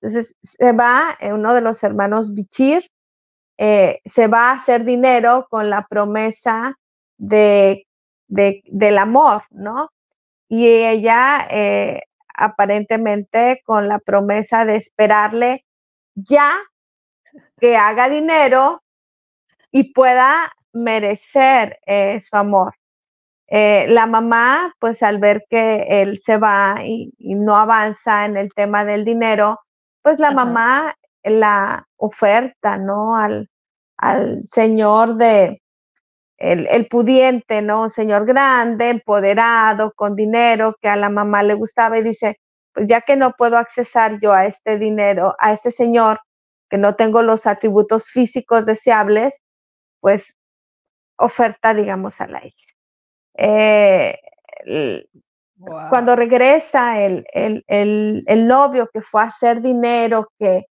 Entonces 0.00 0.36
se 0.42 0.72
va, 0.72 1.16
eh, 1.20 1.32
uno 1.32 1.54
de 1.54 1.60
los 1.60 1.82
hermanos 1.82 2.34
Bichir, 2.34 2.88
se 3.56 4.26
va 4.26 4.50
a 4.50 4.54
hacer 4.54 4.84
dinero 4.84 5.46
con 5.48 5.70
la 5.70 5.86
promesa 5.86 6.74
de 7.16 7.86
del 8.28 8.98
amor, 8.98 9.44
¿no? 9.50 9.90
Y 10.48 10.66
ella 10.66 11.46
eh, 11.50 12.02
aparentemente 12.34 13.62
con 13.64 13.88
la 13.88 13.98
promesa 13.98 14.64
de 14.64 14.76
esperarle 14.76 15.64
ya 16.14 16.58
que 17.58 17.76
haga 17.76 18.08
dinero 18.08 18.82
y 19.70 19.92
pueda 19.92 20.52
merecer 20.74 21.78
eh, 21.86 22.20
su 22.20 22.36
amor. 22.36 22.74
Eh, 23.46 23.86
la 23.88 24.06
mamá, 24.06 24.74
pues 24.78 25.02
al 25.02 25.18
ver 25.18 25.44
que 25.48 26.02
él 26.02 26.20
se 26.20 26.38
va 26.38 26.76
y, 26.84 27.12
no 27.18 27.56
avanza 27.56 28.24
en 28.24 28.36
el 28.36 28.52
tema 28.54 28.84
del 28.84 29.04
dinero, 29.04 29.60
pues 30.02 30.18
la 30.18 30.30
mamá 30.30 30.94
la 31.22 31.86
oferta, 31.96 32.76
¿no? 32.78 33.16
Al, 33.16 33.48
al 33.96 34.42
señor 34.46 35.16
de, 35.16 35.62
el, 36.38 36.86
pudiente, 36.88 37.62
¿no? 37.62 37.82
Un 37.82 37.90
señor 37.90 38.26
grande, 38.26 38.90
empoderado, 38.90 39.92
con 39.94 40.16
dinero, 40.16 40.76
que 40.80 40.88
a 40.88 40.96
la 40.96 41.08
mamá 41.08 41.42
le 41.42 41.54
gustaba 41.54 41.98
y 41.98 42.02
dice, 42.02 42.38
pues 42.72 42.88
ya 42.88 43.00
que 43.02 43.16
no 43.16 43.32
puedo 43.32 43.56
accesar 43.56 44.18
yo 44.20 44.32
a 44.32 44.46
este 44.46 44.78
dinero, 44.78 45.34
a 45.38 45.52
este 45.52 45.70
señor, 45.70 46.20
que 46.68 46.78
no 46.78 46.96
tengo 46.96 47.22
los 47.22 47.46
atributos 47.46 48.10
físicos 48.10 48.66
deseables, 48.66 49.40
pues 50.00 50.36
oferta, 51.16 51.74
digamos, 51.74 52.20
a 52.20 52.26
la 52.26 52.44
hija. 52.44 52.66
Eh, 53.36 54.18
cuando 55.90 56.16
regresa 56.16 57.00
el, 57.00 57.24
el, 57.32 58.46
novio 58.46 58.88
que 58.92 59.00
fue 59.00 59.22
a 59.22 59.26
hacer 59.26 59.60
dinero, 59.60 60.28
que 60.38 60.66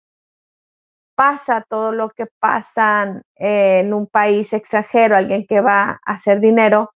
pasa 1.14 1.64
todo 1.68 1.92
lo 1.92 2.10
que 2.10 2.26
pasa 2.38 3.22
en 3.36 3.94
un 3.94 4.06
país 4.06 4.52
extranjero, 4.52 5.16
alguien 5.16 5.46
que 5.46 5.60
va 5.60 6.00
a 6.04 6.12
hacer 6.12 6.40
dinero, 6.40 6.90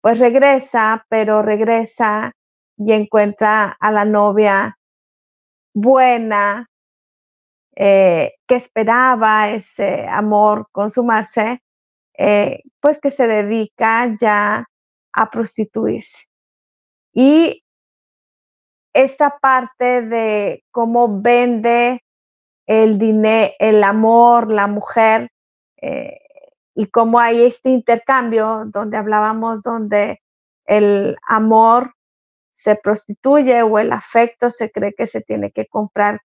pues 0.00 0.18
regresa, 0.18 1.04
pero 1.08 1.42
regresa 1.42 2.32
y 2.76 2.92
encuentra 2.92 3.76
a 3.80 3.90
la 3.90 4.04
novia 4.04 4.78
buena, 5.74 6.68
eh, 7.74 8.34
que 8.46 8.56
esperaba 8.56 9.50
ese 9.50 10.06
amor 10.08 10.68
consumarse, 10.72 11.62
eh, 12.18 12.62
pues 12.80 13.00
que 13.00 13.10
se 13.10 13.26
dedica 13.26 14.14
ya 14.20 14.66
a 15.12 15.30
prostituirse. 15.30 16.26
Y 17.14 17.64
esta 18.92 19.38
parte 19.38 20.02
de 20.02 20.64
cómo 20.70 21.20
vende 21.22 22.02
el 22.66 22.98
dinero, 22.98 23.54
el 23.58 23.82
amor, 23.84 24.50
la 24.52 24.66
mujer, 24.66 25.30
eh, 25.80 26.18
y 26.74 26.86
cómo 26.86 27.18
hay 27.18 27.44
este 27.44 27.70
intercambio 27.70 28.64
donde 28.66 28.96
hablábamos, 28.96 29.62
donde 29.62 30.20
el 30.64 31.16
amor 31.26 31.94
se 32.52 32.76
prostituye 32.76 33.62
o 33.62 33.78
el 33.78 33.92
afecto 33.92 34.50
se 34.50 34.70
cree 34.70 34.92
que 34.92 35.06
se 35.06 35.20
tiene 35.20 35.50
que 35.50 35.66
comprar 35.66 36.20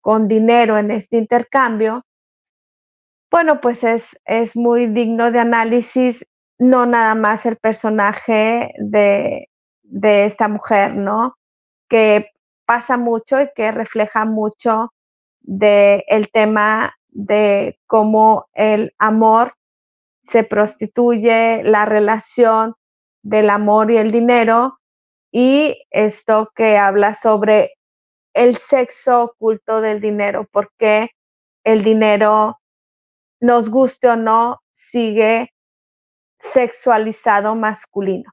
con 0.00 0.26
dinero 0.26 0.78
en 0.78 0.90
este 0.90 1.16
intercambio, 1.16 2.04
bueno, 3.30 3.60
pues 3.60 3.84
es, 3.84 4.04
es 4.24 4.56
muy 4.56 4.86
digno 4.86 5.30
de 5.30 5.40
análisis, 5.40 6.26
no 6.58 6.86
nada 6.86 7.14
más 7.14 7.46
el 7.46 7.56
personaje 7.56 8.72
de, 8.78 9.48
de 9.82 10.24
esta 10.24 10.48
mujer, 10.48 10.94
¿no? 10.94 11.36
Que 11.88 12.30
pasa 12.66 12.96
mucho 12.96 13.40
y 13.40 13.48
que 13.54 13.72
refleja 13.72 14.24
mucho 14.24 14.92
del 15.40 16.30
tema 16.32 16.94
de 17.08 17.78
cómo 17.86 18.48
el 18.52 18.92
amor 18.98 19.54
se 20.22 20.44
prostituye, 20.44 21.62
la 21.64 21.86
relación 21.86 22.74
del 23.22 23.50
amor 23.50 23.90
y 23.90 23.96
el 23.96 24.10
dinero, 24.10 24.78
y 25.32 25.82
esto 25.90 26.50
que 26.54 26.76
habla 26.76 27.14
sobre 27.14 27.72
el 28.34 28.56
sexo 28.56 29.22
oculto 29.22 29.80
del 29.80 30.00
dinero, 30.00 30.46
porque 30.52 31.10
el 31.64 31.82
dinero, 31.82 32.60
nos 33.40 33.68
guste 33.68 34.08
o 34.08 34.16
no, 34.16 34.60
sigue 34.72 35.52
sexualizado 36.38 37.54
masculino. 37.54 38.30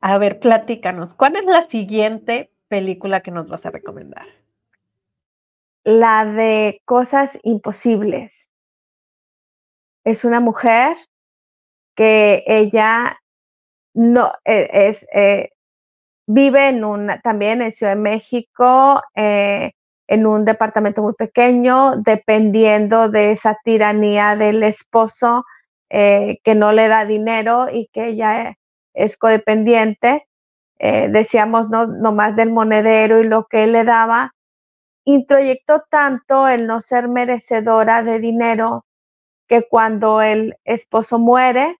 A 0.00 0.18
ver, 0.18 0.40
platícanos, 0.40 1.14
¿cuál 1.14 1.36
es 1.36 1.44
la 1.46 1.62
siguiente 1.62 2.50
película 2.68 3.22
que 3.22 3.30
nos 3.30 3.48
vas 3.48 3.64
a 3.64 3.70
recomendar? 3.70 4.26
La 5.84 6.24
de 6.24 6.82
Cosas 6.84 7.38
Imposibles. 7.42 8.50
Es 10.04 10.24
una 10.24 10.40
mujer 10.40 10.96
que 11.94 12.44
ella 12.46 13.18
no 13.94 14.32
e, 14.44 14.68
es, 14.88 15.06
eh, 15.14 15.50
vive 16.26 16.68
en 16.68 16.84
una, 16.84 17.20
también 17.20 17.62
en 17.62 17.72
Ciudad 17.72 17.94
de 17.94 18.02
México, 18.02 19.02
eh, 19.14 19.72
en 20.08 20.26
un 20.26 20.44
departamento 20.44 21.02
muy 21.02 21.14
pequeño, 21.14 21.96
dependiendo 21.96 23.08
de 23.08 23.32
esa 23.32 23.58
tiranía 23.64 24.36
del 24.36 24.62
esposo 24.62 25.44
eh, 25.90 26.38
que 26.44 26.54
no 26.54 26.72
le 26.72 26.88
da 26.88 27.04
dinero 27.04 27.68
y 27.72 27.88
que 27.92 28.08
ella 28.08 28.56
es 28.94 29.16
codependiente. 29.16 30.26
Eh, 30.78 31.08
decíamos, 31.10 31.70
no, 31.70 31.86
no 31.86 32.12
más 32.12 32.36
del 32.36 32.52
monedero 32.52 33.20
y 33.20 33.24
lo 33.26 33.46
que 33.46 33.64
él 33.64 33.72
le 33.72 33.84
daba, 33.84 34.34
introyectó 35.04 35.84
tanto 35.88 36.48
el 36.48 36.66
no 36.66 36.80
ser 36.80 37.08
merecedora 37.08 38.02
de 38.02 38.18
dinero 38.18 38.84
que 39.48 39.66
cuando 39.68 40.20
el 40.20 40.56
esposo 40.64 41.18
muere, 41.18 41.76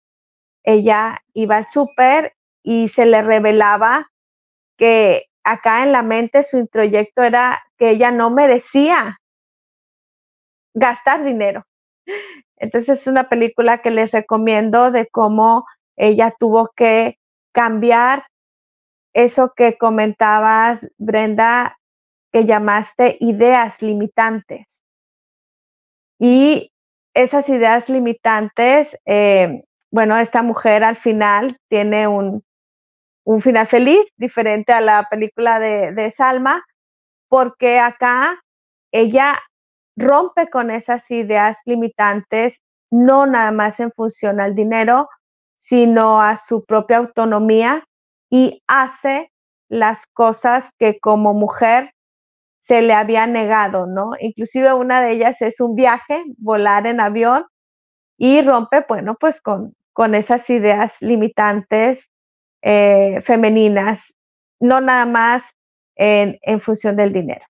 ella 0.62 1.22
iba 1.34 1.56
al 1.56 1.66
súper 1.66 2.34
y 2.62 2.88
se 2.88 3.06
le 3.06 3.22
revelaba 3.22 4.10
que 4.76 5.26
acá 5.46 5.84
en 5.84 5.92
la 5.92 6.02
mente 6.02 6.42
su 6.42 6.58
introyecto 6.58 7.22
era 7.22 7.62
que 7.78 7.90
ella 7.90 8.10
no 8.10 8.30
merecía 8.30 9.20
gastar 10.74 11.24
dinero. 11.24 11.64
Entonces 12.56 13.00
es 13.00 13.06
una 13.06 13.28
película 13.28 13.78
que 13.78 13.90
les 13.90 14.10
recomiendo 14.10 14.90
de 14.90 15.06
cómo 15.06 15.64
ella 15.96 16.34
tuvo 16.38 16.72
que 16.76 17.18
cambiar 17.52 18.26
eso 19.14 19.52
que 19.56 19.78
comentabas, 19.78 20.86
Brenda, 20.98 21.78
que 22.32 22.44
llamaste 22.44 23.16
ideas 23.20 23.80
limitantes. 23.82 24.66
Y 26.18 26.72
esas 27.14 27.48
ideas 27.48 27.88
limitantes, 27.88 28.98
eh, 29.06 29.62
bueno, 29.90 30.16
esta 30.18 30.42
mujer 30.42 30.82
al 30.82 30.96
final 30.96 31.56
tiene 31.68 32.08
un, 32.08 32.42
un 33.26 33.42
final 33.42 33.66
feliz, 33.66 34.06
diferente 34.16 34.72
a 34.72 34.80
la 34.80 35.08
película 35.10 35.58
de, 35.58 36.12
Salma, 36.16 36.64
porque 37.28 37.80
acá 37.80 38.40
ella 38.92 39.40
rompe 39.96 40.48
con 40.48 40.70
esas 40.70 41.10
ideas 41.10 41.58
limitantes, 41.64 42.60
no 42.88 43.26
nada 43.26 43.50
más 43.50 43.80
en 43.80 43.90
función 43.90 44.40
al 44.40 44.54
dinero, 44.54 45.08
sino 45.58 46.22
a 46.22 46.36
su 46.36 46.64
propia 46.64 46.98
autonomía 46.98 47.82
y 48.30 48.62
hace 48.68 49.32
las 49.68 50.06
cosas 50.06 50.70
que 50.78 51.00
como 51.00 51.34
mujer 51.34 51.90
se 52.60 52.80
le 52.80 52.92
había 52.92 53.26
negado, 53.26 53.86
¿no? 53.86 54.12
Inclusive 54.20 54.72
una 54.72 55.00
de 55.00 55.10
ellas 55.10 55.42
es 55.42 55.60
un 55.60 55.74
viaje, 55.74 56.22
volar 56.38 56.86
en 56.86 57.00
avión 57.00 57.44
y 58.18 58.40
rompe, 58.42 58.84
bueno, 58.88 59.16
pues 59.18 59.40
con, 59.40 59.74
con 59.92 60.14
esas 60.14 60.48
ideas 60.48 60.96
limitantes 61.00 62.08
eh, 62.66 63.20
femeninas, 63.22 64.14
no 64.60 64.80
nada 64.80 65.06
más 65.06 65.44
en, 65.96 66.38
en 66.42 66.60
función 66.60 66.96
del 66.96 67.12
dinero. 67.12 67.44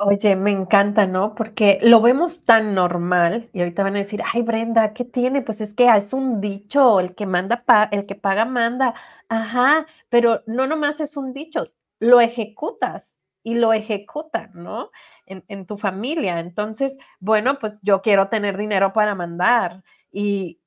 Oye, 0.00 0.36
me 0.36 0.52
encanta, 0.52 1.06
¿no? 1.06 1.34
Porque 1.34 1.80
lo 1.82 2.00
vemos 2.00 2.44
tan 2.44 2.72
normal 2.74 3.50
y 3.52 3.58
ahorita 3.60 3.82
van 3.82 3.96
a 3.96 3.98
decir, 3.98 4.22
ay, 4.32 4.42
Brenda, 4.42 4.92
¿qué 4.94 5.04
tiene? 5.04 5.42
Pues 5.42 5.60
es 5.60 5.74
que 5.74 5.88
es 5.88 6.12
un 6.12 6.40
dicho, 6.40 7.00
el 7.00 7.16
que 7.16 7.26
manda, 7.26 7.64
el 7.90 8.06
que 8.06 8.14
paga 8.14 8.44
manda. 8.44 8.94
Ajá, 9.28 9.86
pero 10.08 10.42
no 10.46 10.68
nomás 10.68 11.00
es 11.00 11.16
un 11.16 11.32
dicho, 11.32 11.72
lo 11.98 12.20
ejecutas 12.20 13.18
y 13.42 13.54
lo 13.56 13.72
ejecutan, 13.72 14.50
¿no? 14.54 14.90
En, 15.26 15.44
en 15.48 15.66
tu 15.66 15.76
familia. 15.78 16.38
Entonces, 16.38 16.96
bueno, 17.18 17.58
pues 17.58 17.80
yo 17.82 18.00
quiero 18.00 18.28
tener 18.28 18.56
dinero 18.56 18.92
para 18.92 19.16
mandar 19.16 19.82
y, 20.10 20.58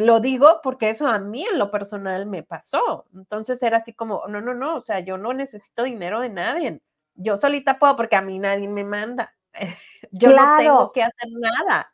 lo 0.00 0.20
digo 0.20 0.60
porque 0.62 0.90
eso 0.90 1.06
a 1.06 1.18
mí 1.18 1.46
en 1.46 1.58
lo 1.58 1.70
personal 1.70 2.26
me 2.26 2.42
pasó. 2.42 3.06
Entonces 3.14 3.62
era 3.62 3.78
así 3.78 3.92
como, 3.92 4.26
no, 4.28 4.40
no, 4.40 4.54
no, 4.54 4.76
o 4.76 4.80
sea, 4.80 5.00
yo 5.00 5.16
no 5.16 5.32
necesito 5.32 5.84
dinero 5.84 6.20
de 6.20 6.28
nadie. 6.28 6.80
Yo 7.14 7.36
solita 7.36 7.78
puedo 7.78 7.96
porque 7.96 8.16
a 8.16 8.22
mí 8.22 8.38
nadie 8.38 8.68
me 8.68 8.84
manda. 8.84 9.32
Yo 10.12 10.30
no 10.30 10.56
tengo 10.56 10.92
que 10.92 11.02
hacer 11.02 11.28
nada. 11.38 11.92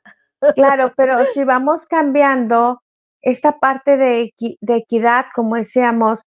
Claro, 0.55 0.93
pero 0.97 1.25
si 1.35 1.45
vamos 1.45 1.85
cambiando 1.87 2.83
esta 3.21 3.59
parte 3.59 3.97
de, 3.97 4.33
de 4.61 4.77
equidad, 4.77 5.27
como 5.35 5.57
decíamos, 5.57 6.23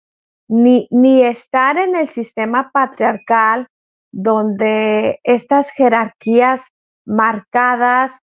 ni, 0.47 0.87
ni 0.91 1.23
estar 1.23 1.77
en 1.77 1.95
el 1.95 2.09
sistema 2.09 2.71
patriarcal 2.71 3.67
donde 4.11 5.19
estas 5.23 5.71
jerarquías 5.71 6.63
marcadas, 7.05 8.19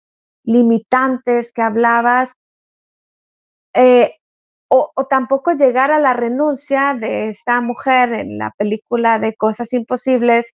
limitantes 0.43 1.51
que 1.51 1.62
hablabas, 1.62 2.34
eh, 3.74 4.15
o, 4.76 4.91
tampoco 5.07 5.51
llegar 5.51 5.91
a 5.91 5.99
la 5.99 6.13
renuncia 6.13 6.95
de 6.95 7.30
esta 7.30 7.61
mujer 7.61 8.11
en 8.13 8.39
la 8.39 8.51
película 8.57 9.19
de 9.19 9.36
Cosas 9.36 9.71
Imposibles, 9.74 10.51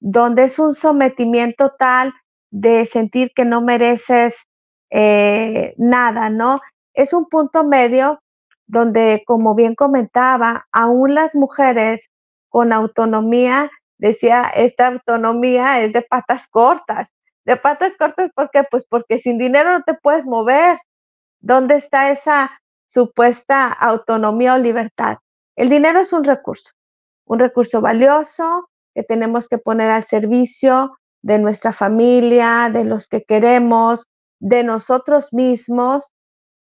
donde 0.00 0.44
es 0.44 0.58
un 0.58 0.74
sometimiento 0.74 1.72
tal 1.78 2.14
de 2.50 2.86
sentir 2.86 3.32
que 3.34 3.44
no 3.44 3.60
mereces 3.60 4.36
eh, 4.90 5.74
nada, 5.76 6.30
¿no? 6.30 6.60
Es 6.94 7.12
un 7.12 7.28
punto 7.28 7.64
medio 7.64 8.22
donde, 8.66 9.22
como 9.26 9.54
bien 9.54 9.74
comentaba, 9.74 10.66
aún 10.72 11.14
las 11.14 11.34
mujeres 11.34 12.08
con 12.48 12.72
autonomía, 12.72 13.70
decía, 13.98 14.44
esta 14.54 14.88
autonomía 14.88 15.82
es 15.82 15.92
de 15.92 16.02
patas 16.02 16.46
cortas. 16.48 17.10
De 17.44 17.56
patas 17.56 17.96
cortas, 17.98 18.30
¿por 18.34 18.50
qué? 18.50 18.64
Pues 18.70 18.84
porque 18.88 19.18
sin 19.18 19.38
dinero 19.38 19.72
no 19.72 19.82
te 19.82 19.94
puedes 19.94 20.26
mover, 20.26 20.78
¿Dónde 21.42 21.74
está 21.74 22.10
esa 22.10 22.52
supuesta 22.86 23.66
autonomía 23.66 24.54
o 24.54 24.58
libertad? 24.58 25.18
El 25.56 25.68
dinero 25.68 25.98
es 25.98 26.12
un 26.12 26.22
recurso, 26.22 26.70
un 27.26 27.40
recurso 27.40 27.80
valioso 27.80 28.68
que 28.94 29.02
tenemos 29.02 29.48
que 29.48 29.58
poner 29.58 29.90
al 29.90 30.04
servicio 30.04 30.96
de 31.20 31.40
nuestra 31.40 31.72
familia, 31.72 32.70
de 32.72 32.84
los 32.84 33.08
que 33.08 33.24
queremos, 33.24 34.06
de 34.38 34.62
nosotros 34.62 35.32
mismos 35.32 36.12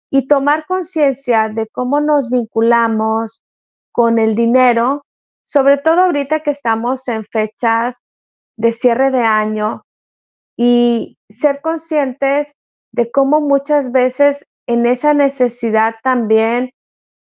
y 0.09 0.27
tomar 0.27 0.65
conciencia 0.65 1.49
de 1.49 1.67
cómo 1.67 1.99
nos 1.99 2.29
vinculamos 2.29 3.41
con 3.91 4.17
el 4.17 4.33
dinero, 4.33 5.05
sobre 5.43 5.77
todo 5.77 6.03
ahorita 6.03 6.39
que 6.39 6.51
estamos 6.51 7.05
en 7.09 7.25
fechas 7.25 7.97
de 8.55 8.71
cierre 8.71 9.11
de 9.11 9.23
año 9.23 9.83
y 10.55 11.17
ser 11.29 11.61
conscientes 11.61 12.53
de 12.91 13.11
cómo 13.11 13.41
muchas 13.41 13.91
veces 13.91 14.45
en 14.69 14.85
esa 14.85 15.15
necesidad 15.15 15.95
también 16.03 16.69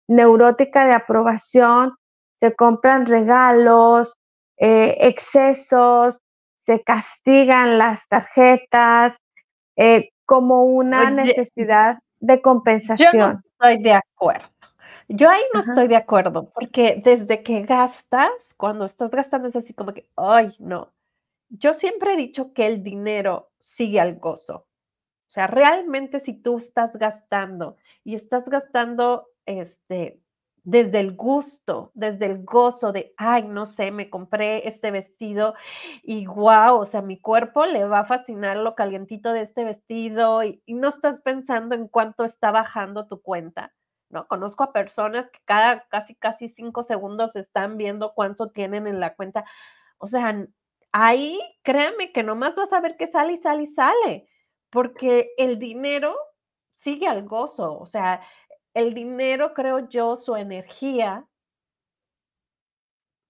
neurótica 0.08 0.84
de 0.84 0.94
aprobación, 0.94 1.94
se 2.40 2.52
compran 2.56 3.06
regalos, 3.06 4.16
eh, 4.56 4.96
excesos, 5.00 6.20
se 6.58 6.82
castigan 6.82 7.78
las 7.78 8.08
tarjetas 8.08 9.16
eh, 9.76 10.08
como 10.24 10.64
una 10.64 11.12
necesidad 11.12 12.00
de 12.18 12.42
compensación. 12.42 13.12
Yo 13.12 13.32
no 13.32 13.40
estoy 13.44 13.82
de 13.84 13.92
acuerdo. 13.92 14.48
Yo 15.08 15.30
ahí 15.30 15.42
no 15.54 15.60
estoy 15.60 15.86
de 15.86 15.94
acuerdo, 15.94 16.50
porque 16.50 17.00
desde 17.04 17.44
que 17.44 17.62
gastas, 17.62 18.54
cuando 18.56 18.86
estás 18.86 19.12
gastando 19.12 19.46
es 19.46 19.54
así 19.54 19.72
como 19.72 19.94
que, 19.94 20.08
ay, 20.16 20.52
no. 20.58 20.92
Yo 21.48 21.74
siempre 21.74 22.14
he 22.14 22.16
dicho 22.16 22.52
que 22.52 22.66
el 22.66 22.82
dinero 22.82 23.50
sigue 23.60 24.00
al 24.00 24.16
gozo. 24.16 24.66
O 25.26 25.30
sea, 25.30 25.46
realmente 25.46 26.20
si 26.20 26.34
tú 26.34 26.58
estás 26.58 26.96
gastando 26.96 27.76
y 28.04 28.14
estás 28.14 28.48
gastando 28.48 29.28
este 29.44 30.20
desde 30.66 30.98
el 30.98 31.14
gusto, 31.14 31.92
desde 31.94 32.26
el 32.26 32.44
gozo 32.44 32.90
de, 32.90 33.14
ay, 33.16 33.44
no 33.44 33.66
sé, 33.66 33.92
me 33.92 34.10
compré 34.10 34.66
este 34.66 34.90
vestido 34.90 35.54
y 36.02 36.26
wow, 36.26 36.74
o 36.80 36.86
sea, 36.86 37.02
mi 37.02 37.20
cuerpo 37.20 37.66
le 37.66 37.84
va 37.84 38.00
a 38.00 38.04
fascinar 38.04 38.56
lo 38.56 38.74
calientito 38.74 39.32
de 39.32 39.42
este 39.42 39.62
vestido 39.62 40.42
y, 40.42 40.60
no 40.66 40.88
estás 40.88 41.20
pensando 41.20 41.76
en 41.76 41.86
cuánto 41.86 42.24
está 42.24 42.50
bajando 42.50 43.06
tu 43.06 43.22
cuenta, 43.22 43.74
¿no? 44.10 44.26
Conozco 44.26 44.64
a 44.64 44.72
personas 44.72 45.30
que 45.30 45.38
cada 45.44 45.86
casi, 45.88 46.16
casi 46.16 46.48
cinco 46.48 46.82
segundos 46.82 47.36
están 47.36 47.76
viendo 47.76 48.12
cuánto 48.14 48.50
tienen 48.50 48.88
en 48.88 48.98
la 48.98 49.14
cuenta. 49.14 49.44
O 49.98 50.08
sea, 50.08 50.46
ahí 50.90 51.40
créeme 51.62 52.12
que 52.12 52.24
nomás 52.24 52.56
vas 52.56 52.72
a 52.72 52.80
ver 52.80 52.96
que 52.96 53.06
sale 53.06 53.34
y 53.34 53.38
sale 53.38 53.62
y 53.62 53.66
sale 53.66 54.28
porque 54.76 55.32
el 55.38 55.58
dinero 55.58 56.14
sigue 56.74 57.08
al 57.08 57.24
gozo, 57.24 57.78
o 57.78 57.86
sea, 57.86 58.20
el 58.74 58.92
dinero, 58.92 59.54
creo 59.54 59.88
yo, 59.88 60.18
su 60.18 60.36
energía 60.36 61.26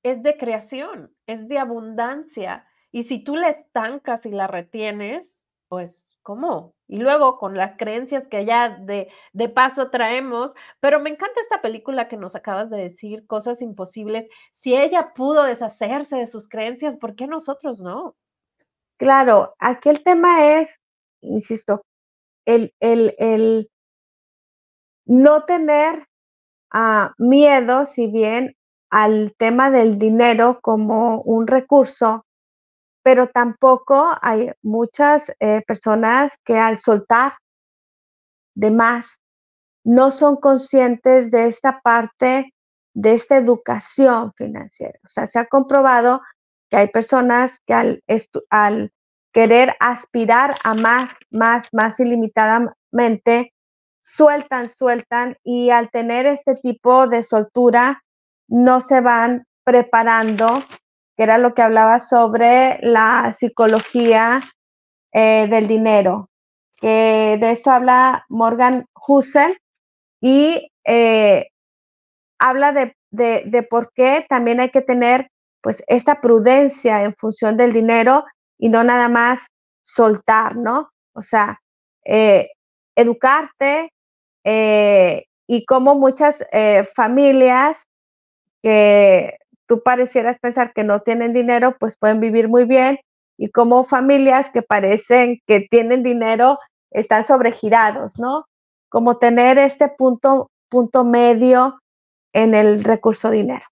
es 0.02 0.24
de 0.24 0.36
creación, 0.36 1.14
es 1.28 1.46
de 1.46 1.60
abundancia. 1.60 2.66
Y 2.90 3.04
si 3.04 3.22
tú 3.22 3.36
la 3.36 3.50
estancas 3.50 4.26
y 4.26 4.30
la 4.30 4.48
retienes, 4.48 5.44
pues, 5.68 6.04
¿cómo? 6.20 6.74
Y 6.88 6.96
luego 6.96 7.38
con 7.38 7.56
las 7.56 7.76
creencias 7.76 8.26
que 8.26 8.44
ya 8.44 8.70
de, 8.80 9.08
de 9.32 9.48
paso 9.48 9.88
traemos, 9.90 10.52
pero 10.80 10.98
me 10.98 11.10
encanta 11.10 11.40
esta 11.42 11.62
película 11.62 12.08
que 12.08 12.16
nos 12.16 12.34
acabas 12.34 12.70
de 12.70 12.78
decir, 12.78 13.24
Cosas 13.28 13.62
Imposibles. 13.62 14.28
Si 14.50 14.74
ella 14.74 15.12
pudo 15.14 15.44
deshacerse 15.44 16.16
de 16.16 16.26
sus 16.26 16.48
creencias, 16.48 16.96
¿por 16.96 17.14
qué 17.14 17.28
nosotros 17.28 17.78
no? 17.78 18.16
Claro, 18.96 19.54
aquí 19.60 19.90
el 19.90 20.02
tema 20.02 20.58
es 20.58 20.80
insisto, 21.20 21.82
el, 22.46 22.72
el, 22.80 23.70
no 25.06 25.44
tener 25.44 26.06
ah, 26.72 27.12
miedo, 27.18 27.86
si 27.86 28.06
bien 28.06 28.56
al 28.90 29.34
tema 29.36 29.70
del 29.70 29.98
dinero 29.98 30.60
como 30.62 31.20
un 31.22 31.46
recurso, 31.46 32.24
pero 33.02 33.28
tampoco 33.28 34.16
hay 34.20 34.50
muchas 34.62 35.32
eh, 35.40 35.62
personas 35.66 36.32
que 36.44 36.58
al 36.58 36.80
soltar 36.80 37.34
de 38.54 38.70
más 38.70 39.20
no 39.84 40.10
son 40.10 40.36
conscientes 40.36 41.30
de 41.30 41.46
esta 41.46 41.80
parte 41.80 42.52
de 42.94 43.14
esta 43.14 43.36
educación 43.36 44.32
financiera. 44.34 44.98
O 45.04 45.08
sea, 45.08 45.26
se 45.26 45.38
ha 45.38 45.46
comprobado 45.46 46.22
que 46.70 46.78
hay 46.78 46.88
personas 46.88 47.60
que 47.66 47.74
al, 47.74 48.02
al 48.50 48.92
querer 49.36 49.76
aspirar 49.80 50.54
a 50.64 50.72
más, 50.72 51.10
más, 51.30 51.68
más 51.70 52.00
ilimitadamente, 52.00 53.52
sueltan, 54.00 54.70
sueltan 54.70 55.36
y 55.44 55.68
al 55.68 55.90
tener 55.90 56.24
este 56.24 56.54
tipo 56.54 57.06
de 57.06 57.22
soltura, 57.22 58.02
no 58.48 58.80
se 58.80 59.02
van 59.02 59.44
preparando, 59.62 60.60
que 61.18 61.24
era 61.24 61.36
lo 61.36 61.52
que 61.52 61.60
hablaba 61.60 62.00
sobre 62.00 62.78
la 62.80 63.34
psicología 63.34 64.40
eh, 65.12 65.46
del 65.50 65.68
dinero, 65.68 66.30
que 66.76 67.36
de 67.38 67.50
esto 67.50 67.70
habla 67.70 68.24
Morgan 68.30 68.86
Hussel 69.06 69.58
y 70.18 70.72
eh, 70.86 71.48
habla 72.38 72.72
de, 72.72 72.96
de, 73.10 73.62
por 73.68 73.92
qué 73.92 74.24
también 74.30 74.60
hay 74.60 74.70
que 74.70 74.80
tener 74.80 75.28
pues 75.60 75.84
esta 75.88 76.22
prudencia 76.22 77.04
en 77.04 77.14
función 77.16 77.58
del 77.58 77.74
dinero 77.74 78.24
y 78.58 78.68
no 78.68 78.84
nada 78.84 79.08
más 79.08 79.46
soltar, 79.82 80.56
¿no? 80.56 80.90
O 81.12 81.22
sea, 81.22 81.60
eh, 82.04 82.50
educarte 82.94 83.92
y 85.48 85.64
como 85.66 85.96
muchas 85.96 86.44
familias 86.94 87.82
que 88.62 89.36
tú 89.66 89.82
parecieras 89.82 90.38
pensar 90.38 90.72
que 90.72 90.84
no 90.84 91.00
tienen 91.00 91.32
dinero, 91.32 91.76
pues 91.78 91.96
pueden 91.96 92.20
vivir 92.20 92.48
muy 92.48 92.64
bien 92.64 92.98
y 93.36 93.50
como 93.50 93.84
familias 93.84 94.50
que 94.50 94.62
parecen 94.62 95.40
que 95.46 95.66
tienen 95.70 96.02
dinero 96.02 96.58
están 96.90 97.24
sobregirados, 97.24 98.18
¿no? 98.18 98.46
Como 98.88 99.18
tener 99.18 99.58
este 99.58 99.88
punto, 99.88 100.50
punto 100.68 101.04
medio 101.04 101.78
en 102.32 102.54
el 102.54 102.82
recurso 102.84 103.30
dinero. 103.30 103.64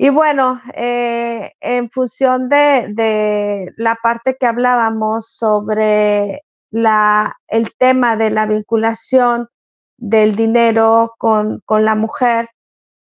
Y 0.00 0.10
bueno, 0.10 0.62
eh, 0.74 1.54
en 1.60 1.90
función 1.90 2.48
de, 2.48 3.72
la 3.76 3.96
parte 3.96 4.36
que 4.38 4.46
hablábamos 4.46 5.28
sobre 5.32 6.42
la, 6.70 7.36
el 7.48 7.74
tema 7.76 8.16
de 8.16 8.30
la 8.30 8.46
vinculación 8.46 9.48
del 9.96 10.36
dinero 10.36 11.14
con, 11.18 11.62
con 11.64 11.84
la 11.84 11.96
mujer, 11.96 12.48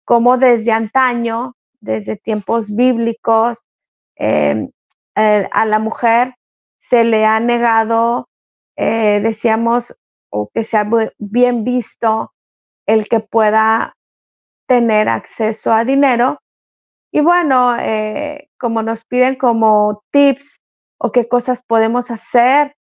como 0.07 0.39
desde 0.39 0.73
antaño, 0.73 1.55
desde 1.81 2.17
tiempos 2.17 2.75
bíblicos, 2.75 3.67
em, 4.17 4.71
a 5.15 5.67
la 5.67 5.79
mujer 5.79 6.35
se 6.79 7.05
le 7.05 7.27
ha 7.27 7.41
negado, 7.41 8.31
eh, 8.77 9.21
decíamos, 9.23 9.95
o 10.31 10.49
que 10.55 10.65
sea 10.65 10.89
bien 11.19 11.63
visto 11.63 12.33
el 12.87 13.07
que 13.07 13.21
pueda 13.21 13.97
tener 14.67 15.11
acceso 15.11 15.75
a 15.75 15.85
dinero. 15.85 16.41
Y 17.13 17.21
bueno, 17.21 17.77
eh, 17.79 18.49
como 18.59 18.83
nos 18.83 19.05
piden 19.05 19.37
como 19.37 20.03
tips 20.11 20.61
o 20.99 21.11
qué 21.13 21.29
cosas 21.29 21.63
podemos 21.63 22.11
hacer 22.11 22.77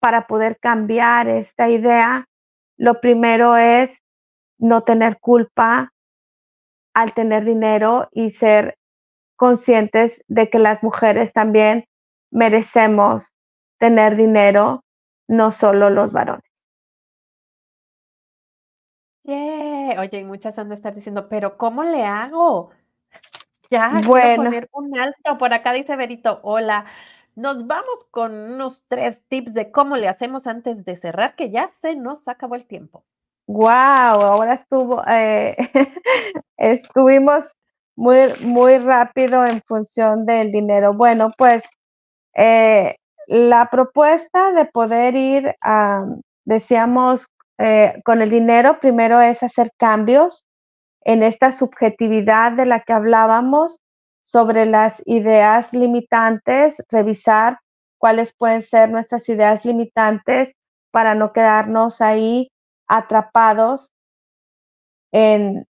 para 0.00 0.26
poder 0.26 0.58
cambiar 0.58 1.28
esta 1.28 1.68
idea, 1.68 2.26
lo 2.76 3.00
primero 3.00 3.56
es 3.56 4.02
no 4.58 4.82
tener 4.82 5.18
culpa 5.20 5.92
al 6.94 7.14
tener 7.14 7.44
dinero 7.44 8.08
y 8.12 8.30
ser 8.30 8.76
conscientes 9.36 10.22
de 10.28 10.50
que 10.50 10.58
las 10.58 10.82
mujeres 10.82 11.32
también 11.32 11.84
merecemos 12.30 13.34
tener 13.78 14.16
dinero, 14.16 14.84
no 15.28 15.52
solo 15.52 15.88
los 15.88 16.12
varones. 16.12 16.50
Oye, 20.00 20.20
y 20.20 20.24
muchas 20.24 20.58
han 20.58 20.70
de 20.70 20.76
estar 20.76 20.94
diciendo, 20.94 21.28
pero 21.28 21.58
¿cómo 21.58 21.84
le 21.84 22.04
hago? 22.04 22.70
Ya, 23.70 24.00
bueno. 24.04 24.44
poner 24.44 24.68
un 24.72 24.98
alto. 24.98 25.38
Por 25.38 25.54
acá 25.54 25.72
dice 25.72 25.96
Berito, 25.96 26.40
hola. 26.42 26.86
Nos 27.36 27.66
vamos 27.66 28.04
con 28.10 28.34
unos 28.34 28.84
tres 28.88 29.22
tips 29.28 29.54
de 29.54 29.70
cómo 29.70 29.96
le 29.96 30.08
hacemos 30.08 30.46
antes 30.48 30.84
de 30.84 30.96
cerrar, 30.96 31.36
que 31.36 31.50
ya 31.50 31.68
se 31.80 31.94
nos 31.94 32.26
acabó 32.26 32.56
el 32.56 32.66
tiempo. 32.66 33.04
Wow, 33.46 33.68
ahora 33.68 34.54
estuvo, 34.54 35.02
eh, 35.08 35.56
estuvimos 36.56 37.52
muy, 37.96 38.16
muy 38.40 38.78
rápido 38.78 39.46
en 39.46 39.62
función 39.62 40.26
del 40.26 40.50
dinero. 40.50 40.92
Bueno, 40.92 41.32
pues 41.38 41.62
eh, 42.34 42.96
la 43.26 43.70
propuesta 43.70 44.52
de 44.52 44.66
poder 44.66 45.14
ir, 45.14 45.54
a, 45.62 46.04
decíamos, 46.44 47.26
eh, 47.58 48.00
con 48.04 48.22
el 48.22 48.30
dinero, 48.30 48.80
primero 48.80 49.20
es 49.20 49.42
hacer 49.42 49.70
cambios 49.76 50.46
en 51.02 51.22
esta 51.22 51.52
subjetividad 51.52 52.52
de 52.52 52.66
la 52.66 52.80
que 52.80 52.92
hablábamos 52.92 53.80
sobre 54.22 54.66
las 54.66 55.02
ideas 55.06 55.72
limitantes, 55.72 56.82
revisar 56.88 57.58
cuáles 57.98 58.32
pueden 58.32 58.62
ser 58.62 58.90
nuestras 58.90 59.28
ideas 59.28 59.64
limitantes 59.64 60.54
para 60.90 61.14
no 61.14 61.32
quedarnos 61.32 62.00
ahí 62.00 62.50
atrapados 62.88 63.90
en 65.12 65.66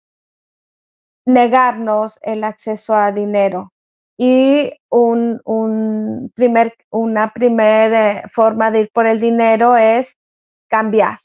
negarnos 1.26 2.20
el 2.22 2.44
acceso 2.44 2.96
a 2.96 3.12
dinero. 3.12 3.72
Y 4.18 4.74
un, 4.90 6.32
primer, 6.36 6.74
una 6.90 7.32
primera 7.34 8.20
eh, 8.20 8.24
forma 8.30 8.72
de 8.72 8.82
ir 8.82 8.90
por 8.92 9.06
el 9.06 9.20
dinero 9.20 9.78
es 9.78 10.16
cambiar, 10.70 11.20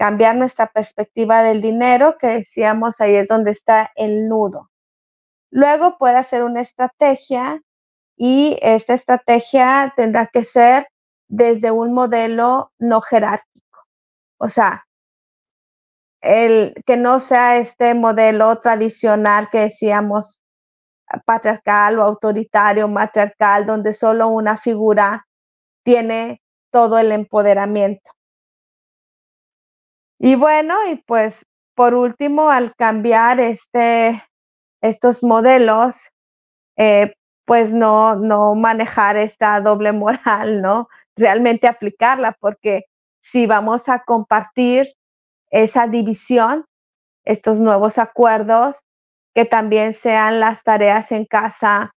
cambiar 0.00 0.34
nuestra 0.34 0.66
perspectiva 0.66 1.42
del 1.42 1.60
dinero, 1.60 2.16
que 2.16 2.28
decíamos 2.28 3.02
ahí 3.02 3.16
es 3.16 3.28
donde 3.28 3.50
está 3.50 3.92
el 3.96 4.28
nudo. 4.28 4.70
Luego 5.50 5.98
puede 5.98 6.16
hacer 6.16 6.42
una 6.42 6.62
estrategia 6.62 7.60
y 8.16 8.58
esta 8.62 8.94
estrategia 8.94 9.92
tendrá 9.94 10.26
que 10.28 10.44
ser 10.44 10.88
desde 11.28 11.70
un 11.70 11.92
modelo 11.92 12.72
no 12.78 13.02
jerárquico. 13.02 13.78
O 14.38 14.48
sea, 14.48 14.86
el 16.22 16.72
que 16.86 16.96
no 16.96 17.20
sea 17.20 17.58
este 17.58 17.92
modelo 17.92 18.58
tradicional 18.58 19.50
que 19.50 19.58
decíamos 19.58 20.42
patriarcal 21.26 21.98
o 21.98 22.04
autoritario, 22.04 22.88
matriarcal, 22.88 23.66
donde 23.66 23.92
solo 23.92 24.28
una 24.28 24.56
figura 24.56 25.26
tiene 25.84 26.40
todo 26.70 26.96
el 26.98 27.12
empoderamiento. 27.12 28.10
Y 30.22 30.34
bueno, 30.34 30.76
y 30.86 30.96
pues 30.96 31.46
por 31.74 31.94
último, 31.94 32.50
al 32.50 32.74
cambiar 32.76 33.40
este, 33.40 34.22
estos 34.82 35.22
modelos, 35.22 35.96
eh, 36.76 37.14
pues 37.46 37.72
no, 37.72 38.16
no 38.16 38.54
manejar 38.54 39.16
esta 39.16 39.58
doble 39.62 39.92
moral, 39.92 40.60
¿no? 40.60 40.88
Realmente 41.16 41.68
aplicarla, 41.68 42.36
porque 42.38 42.84
si 43.22 43.46
vamos 43.46 43.88
a 43.88 44.00
compartir 44.00 44.92
esa 45.50 45.86
división, 45.86 46.66
estos 47.24 47.58
nuevos 47.58 47.96
acuerdos, 47.96 48.84
que 49.34 49.46
también 49.46 49.94
sean 49.94 50.38
las 50.38 50.62
tareas 50.62 51.12
en 51.12 51.24
casa 51.24 51.94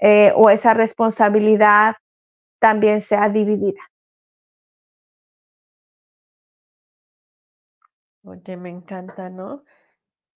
eh, 0.00 0.32
o 0.36 0.48
esa 0.48 0.72
responsabilidad 0.72 1.96
también 2.60 3.02
sea 3.02 3.28
dividida. 3.28 3.80
Oye, 8.28 8.58
me 8.58 8.68
encanta, 8.68 9.30
¿no? 9.30 9.64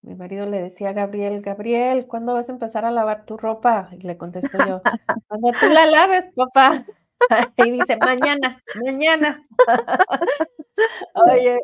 Mi 0.03 0.15
marido 0.15 0.47
le 0.47 0.61
decía 0.63 0.91
a 0.91 0.93
Gabriel, 0.95 1.43
Gabriel, 1.43 2.07
¿cuándo 2.09 2.35
vas 2.35 2.49
a 2.49 2.53
empezar 2.53 2.85
a 2.87 2.91
lavar 2.93 3.27
tu 3.27 3.37
ropa? 3.37 3.91
Y 3.93 3.99
le 4.03 4.19
contesto 4.19 4.59
yo, 4.67 4.83
cuando 5.29 5.53
tú 5.61 5.69
la 5.69 5.87
laves, 5.87 6.25
papá. 6.37 6.87
Y 7.59 7.71
dice, 7.71 7.97
mañana, 7.99 8.61
mañana. 8.85 9.47
Oye, 11.15 11.59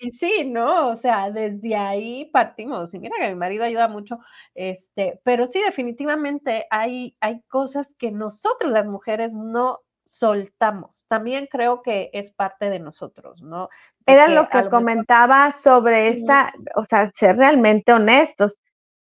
y 0.00 0.10
sí, 0.10 0.44
¿no? 0.46 0.88
O 0.90 0.96
sea, 0.96 1.30
desde 1.30 1.76
ahí 1.76 2.26
partimos. 2.32 2.94
Y 2.94 2.98
mira 3.00 3.16
que 3.20 3.28
mi 3.28 3.36
marido 3.36 3.64
ayuda 3.64 3.88
mucho, 3.88 4.18
este, 4.54 5.20
pero 5.24 5.46
sí, 5.46 5.60
definitivamente 5.62 6.66
hay, 6.70 7.16
hay 7.20 7.42
cosas 7.48 7.94
que 7.98 8.10
nosotros 8.10 8.72
las 8.72 8.86
mujeres 8.86 9.34
no 9.34 9.80
soltamos. 10.04 11.06
También 11.08 11.46
creo 11.50 11.82
que 11.82 12.10
es 12.12 12.30
parte 12.32 12.70
de 12.70 12.78
nosotros, 12.78 13.42
¿no? 13.42 13.68
Era 14.06 14.28
lo 14.28 14.48
que 14.48 14.68
comentaba 14.68 15.52
sobre 15.52 16.08
esta, 16.08 16.52
o 16.76 16.84
sea, 16.84 17.10
ser 17.14 17.36
realmente 17.36 17.92
honestos. 17.92 18.58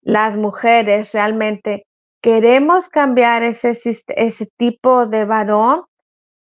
Las 0.03 0.36
mujeres 0.36 1.12
realmente 1.12 1.86
queremos 2.20 2.88
cambiar 2.88 3.42
ese, 3.42 3.78
ese 4.09 4.46
tipo 4.57 5.07
de 5.07 5.24
varón, 5.24 5.84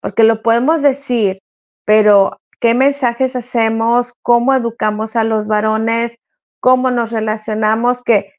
porque 0.00 0.24
lo 0.24 0.42
podemos 0.42 0.80
decir, 0.80 1.40
pero 1.84 2.38
qué 2.60 2.72
mensajes 2.74 3.36
hacemos, 3.36 4.14
cómo 4.22 4.54
educamos 4.54 5.16
a 5.16 5.24
los 5.24 5.48
varones, 5.48 6.16
cómo 6.60 6.90
nos 6.90 7.12
relacionamos, 7.12 8.02
que 8.02 8.32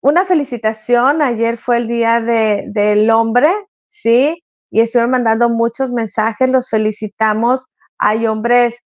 una 0.00 0.24
felicitación. 0.24 1.22
Ayer 1.22 1.56
fue 1.56 1.78
el 1.78 1.88
Día 1.88 2.20
de, 2.20 2.64
del 2.68 3.10
Hombre, 3.10 3.48
¿sí? 3.88 4.42
Y 4.70 4.80
estuvieron 4.80 5.10
mandando 5.10 5.50
muchos 5.50 5.92
mensajes, 5.92 6.48
los 6.48 6.68
felicitamos. 6.68 7.66
Hay 7.98 8.26
hombres 8.26 8.80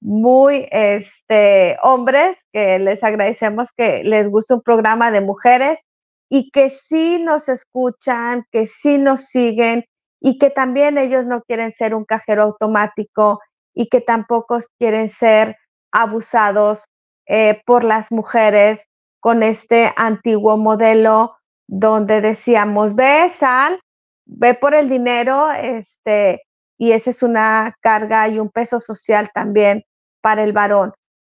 muy, 0.00 0.68
este, 0.70 1.76
hombres 1.82 2.36
que 2.52 2.78
les 2.78 3.02
agradecemos 3.02 3.70
que 3.76 4.04
les 4.04 4.28
guste 4.28 4.54
un 4.54 4.62
programa 4.62 5.10
de 5.10 5.20
mujeres 5.20 5.80
y 6.28 6.50
que 6.50 6.70
sí 6.70 7.18
nos 7.20 7.48
escuchan, 7.48 8.44
que 8.52 8.66
sí 8.66 8.98
nos 8.98 9.26
siguen 9.26 9.84
y 10.20 10.38
que 10.38 10.50
también 10.50 10.98
ellos 10.98 11.26
no 11.26 11.42
quieren 11.42 11.72
ser 11.72 11.94
un 11.94 12.04
cajero 12.04 12.42
automático 12.42 13.40
y 13.74 13.88
que 13.88 14.00
tampoco 14.00 14.58
quieren 14.78 15.08
ser 15.08 15.56
abusados 15.92 16.84
eh, 17.26 17.62
por 17.64 17.84
las 17.84 18.12
mujeres 18.12 18.84
con 19.20 19.42
este 19.42 19.92
antiguo 19.96 20.56
modelo 20.56 21.36
donde 21.66 22.20
decíamos, 22.20 22.94
ve, 22.94 23.30
sal, 23.30 23.80
ve 24.26 24.54
por 24.54 24.74
el 24.74 24.88
dinero, 24.88 25.50
este, 25.52 26.42
y 26.78 26.92
esa 26.92 27.10
es 27.10 27.22
una 27.22 27.74
carga 27.80 28.28
y 28.28 28.38
un 28.38 28.48
peso 28.48 28.80
social 28.80 29.30
también 29.34 29.84
para 30.20 30.42
el 30.42 30.52
varón. 30.52 30.92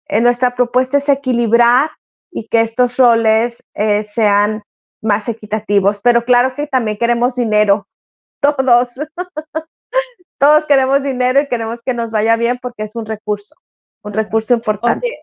Eh, 0.08 0.20
nuestra 0.20 0.54
propuesta 0.54 0.98
es 0.98 1.08
equilibrar 1.08 1.90
y 2.30 2.48
que 2.48 2.60
estos 2.62 2.96
roles 2.96 3.62
eh, 3.74 4.04
sean 4.04 4.62
más 5.00 5.28
equitativos, 5.28 6.00
pero 6.02 6.24
claro 6.24 6.54
que 6.54 6.66
también 6.66 6.98
queremos 6.98 7.34
dinero, 7.34 7.86
todos. 8.40 8.90
todos 10.38 10.66
queremos 10.66 11.02
dinero 11.02 11.40
y 11.40 11.48
queremos 11.48 11.80
que 11.82 11.94
nos 11.94 12.10
vaya 12.10 12.36
bien 12.36 12.58
porque 12.60 12.84
es 12.84 12.96
un 12.96 13.06
recurso, 13.06 13.54
un 14.02 14.12
recurso 14.12 14.54
importante. 14.54 15.20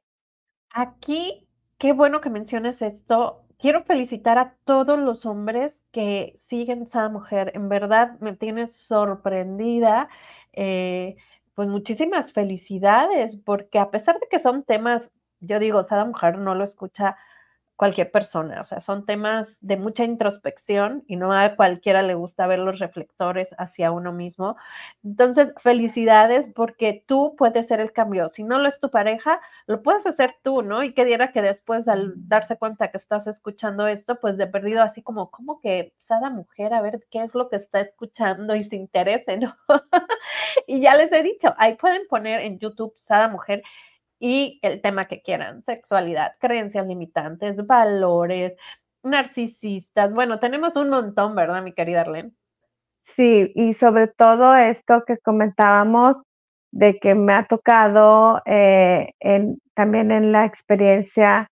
aquí, 0.72 1.48
qué 1.78 1.94
bueno 1.94 2.22
que 2.22 2.30
menciones 2.30 2.82
esto. 2.82 3.42
Quiero 3.58 3.84
felicitar 3.84 4.38
a 4.38 4.56
todos 4.66 5.00
los 5.00 5.26
hombres 5.26 5.82
que 5.92 6.36
siguen 6.38 6.84
esa 6.84 7.08
mujer. 7.08 7.52
En 7.56 7.70
verdad 7.70 8.20
me 8.20 8.36
tienes 8.36 8.76
sorprendida. 8.76 10.10
Eh, 10.52 11.16
pues 11.56 11.68
muchísimas 11.70 12.34
felicidades, 12.34 13.38
porque 13.38 13.80
a 13.80 13.92
pesar 13.92 14.20
de 14.20 14.28
que 14.30 14.40
son 14.40 14.64
temas, 14.64 15.12
yo 15.40 15.60
digo, 15.60 15.84
Sada 15.84 16.06
Mujer 16.06 16.38
no 16.38 16.56
lo 16.56 16.64
escucha 16.64 17.18
cualquier 17.76 18.12
persona. 18.12 18.62
O 18.62 18.66
sea, 18.66 18.80
son 18.80 19.06
temas 19.06 19.58
de 19.62 19.78
mucha 19.78 20.04
introspección 20.04 21.04
y 21.08 21.18
no 21.18 21.34
a 21.34 21.56
cualquiera 21.56 22.02
le 22.04 22.16
gusta 22.16 22.48
ver 22.48 22.60
los 22.60 22.80
reflectores 22.80 23.54
hacia 23.58 23.92
uno 23.92 24.14
mismo. 24.14 24.56
Entonces, 25.04 25.54
felicidades 25.58 26.50
porque 26.56 27.04
tú 27.06 27.36
puedes 27.38 27.68
ser 27.68 27.80
el 27.82 27.92
cambio. 27.92 28.30
Si 28.30 28.44
no 28.44 28.60
lo 28.60 28.68
es 28.68 28.80
tu 28.80 28.90
pareja, 28.90 29.42
lo 29.68 29.82
puedes 29.82 30.06
hacer 30.06 30.36
tú, 30.42 30.62
¿no? 30.62 30.84
Y 30.84 30.94
que 30.94 31.06
diera 31.06 31.32
que 31.32 31.42
después 31.42 31.88
al 31.88 32.14
darse 32.28 32.58
cuenta 32.58 32.92
que 32.92 32.98
estás 32.98 33.28
escuchando 33.28 33.88
esto, 33.88 34.20
pues 34.20 34.38
de 34.38 34.48
perdido 34.48 34.82
así 34.82 35.02
como, 35.02 35.30
como 35.32 35.60
que 35.60 35.94
cada 36.08 36.30
mujer 36.30 36.74
a 36.74 36.82
ver 36.82 37.06
qué 37.12 37.24
es 37.24 37.34
lo 37.36 37.50
que 37.50 37.58
está 37.58 37.82
escuchando 37.82 38.56
y 38.56 38.64
se 38.64 38.76
interese, 38.76 39.38
¿no? 39.38 39.56
y 40.68 40.82
ya 40.82 40.96
les 40.96 41.12
he 41.12 41.24
dicho, 41.24 41.54
ahí 41.58 41.76
pueden 41.76 42.08
poner 42.08 42.42
en 42.42 42.60
YouTube 42.60 42.94
Sada 42.98 43.28
Mujer 43.28 43.64
y 44.20 44.60
el 44.62 44.82
tema 44.82 45.08
que 45.08 45.22
quieran, 45.22 45.64
sexualidad, 45.64 46.34
creencias 46.40 46.88
limitantes, 46.88 47.66
valores, 47.66 48.56
narcisistas. 49.04 50.14
Bueno, 50.14 50.40
tenemos 50.40 50.76
un 50.76 50.90
montón, 50.90 51.36
¿verdad, 51.36 51.62
mi 51.62 51.74
querida 51.74 52.02
Arlene? 52.02 52.32
Sí, 53.04 53.52
y 53.56 53.74
sobre 53.74 54.08
todo 54.08 54.56
esto 54.56 55.04
que 55.06 55.18
comentábamos 55.20 56.24
de 56.72 57.00
que 57.00 57.16
me 57.16 57.34
ha 57.34 57.46
tocado 57.46 58.42
eh, 58.46 59.14
también 59.76 60.12
en 60.12 60.32
la 60.32 60.46
experiencia 60.46 61.50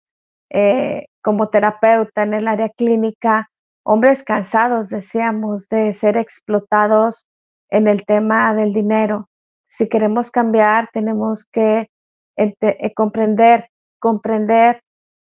eh, 0.48 1.06
como 1.22 1.48
terapeuta 1.48 2.22
en 2.22 2.34
el 2.34 2.48
área 2.48 2.68
clínica, 2.70 3.50
hombres 3.82 4.22
cansados, 4.22 4.88
decíamos, 4.88 5.68
de 5.68 5.92
ser 5.92 6.16
explotados 6.16 7.26
en 7.68 7.88
el 7.88 8.04
tema 8.04 8.54
del 8.54 8.72
dinero. 8.72 9.28
Si 9.68 9.88
queremos 9.88 10.30
cambiar, 10.30 10.88
tenemos 10.92 11.44
que 11.44 11.88
comprender, 12.94 13.68
comprender 13.98 14.82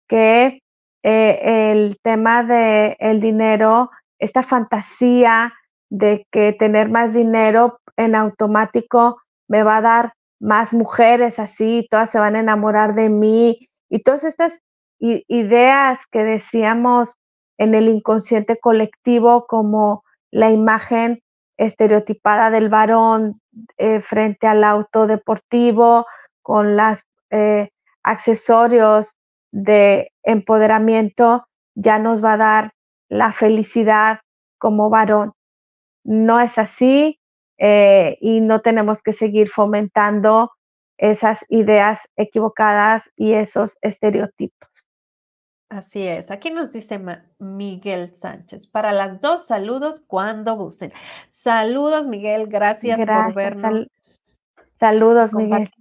que 0.07 0.61
eh, 1.03 1.71
el 1.71 1.99
tema 2.01 2.43
del 2.43 2.95
el 2.99 3.21
dinero, 3.21 3.91
esta 4.19 4.43
fantasía 4.43 5.53
de 5.89 6.25
que 6.31 6.53
tener 6.53 6.89
más 6.89 7.13
dinero 7.13 7.79
en 7.97 8.15
automático 8.15 9.21
me 9.47 9.63
va 9.63 9.77
a 9.77 9.81
dar 9.81 10.13
más 10.39 10.73
mujeres 10.73 11.39
así, 11.39 11.87
todas 11.89 12.09
se 12.09 12.19
van 12.19 12.35
a 12.35 12.39
enamorar 12.39 12.95
de 12.95 13.09
mí 13.09 13.69
y 13.89 13.99
todas 13.99 14.23
estas 14.23 14.59
ideas 14.99 15.99
que 16.11 16.23
decíamos 16.23 17.15
en 17.57 17.75
el 17.75 17.87
inconsciente 17.87 18.59
colectivo 18.59 19.45
como 19.47 20.03
la 20.31 20.51
imagen 20.51 21.21
estereotipada 21.57 22.49
del 22.49 22.69
varón 22.69 23.41
eh, 23.77 24.01
frente 24.01 24.47
al 24.47 24.63
auto 24.63 25.07
deportivo, 25.07 26.05
con 26.45 26.77
los 26.77 27.03
eh, 27.31 27.71
accesorios 28.03 29.17
de 29.51 30.11
empoderamiento, 30.21 31.47
ya 31.73 31.97
nos 31.97 32.23
va 32.23 32.33
a 32.33 32.37
dar 32.37 32.71
la 33.09 33.31
felicidad 33.31 34.19
como 34.59 34.91
varón. 34.91 35.33
No 36.03 36.39
es 36.39 36.59
así 36.59 37.19
eh, 37.57 38.19
y 38.21 38.41
no 38.41 38.61
tenemos 38.61 39.01
que 39.01 39.11
seguir 39.11 39.49
fomentando 39.49 40.51
esas 40.99 41.43
ideas 41.49 42.07
equivocadas 42.15 43.09
y 43.15 43.33
esos 43.33 43.79
estereotipos. 43.81 44.69
Así 45.69 46.03
es. 46.03 46.29
Aquí 46.29 46.51
nos 46.51 46.71
dice 46.71 47.01
Miguel 47.39 48.15
Sánchez. 48.15 48.67
Para 48.67 48.91
las 48.91 49.19
dos, 49.19 49.47
saludos 49.47 50.03
cuando 50.05 50.55
gusten. 50.55 50.93
Saludos, 51.31 52.05
Miguel. 52.05 52.45
Gracias, 52.45 53.03
por 53.03 53.33
vernos. 53.33 53.87
saludos, 54.79 55.33
Miguel. 55.33 55.71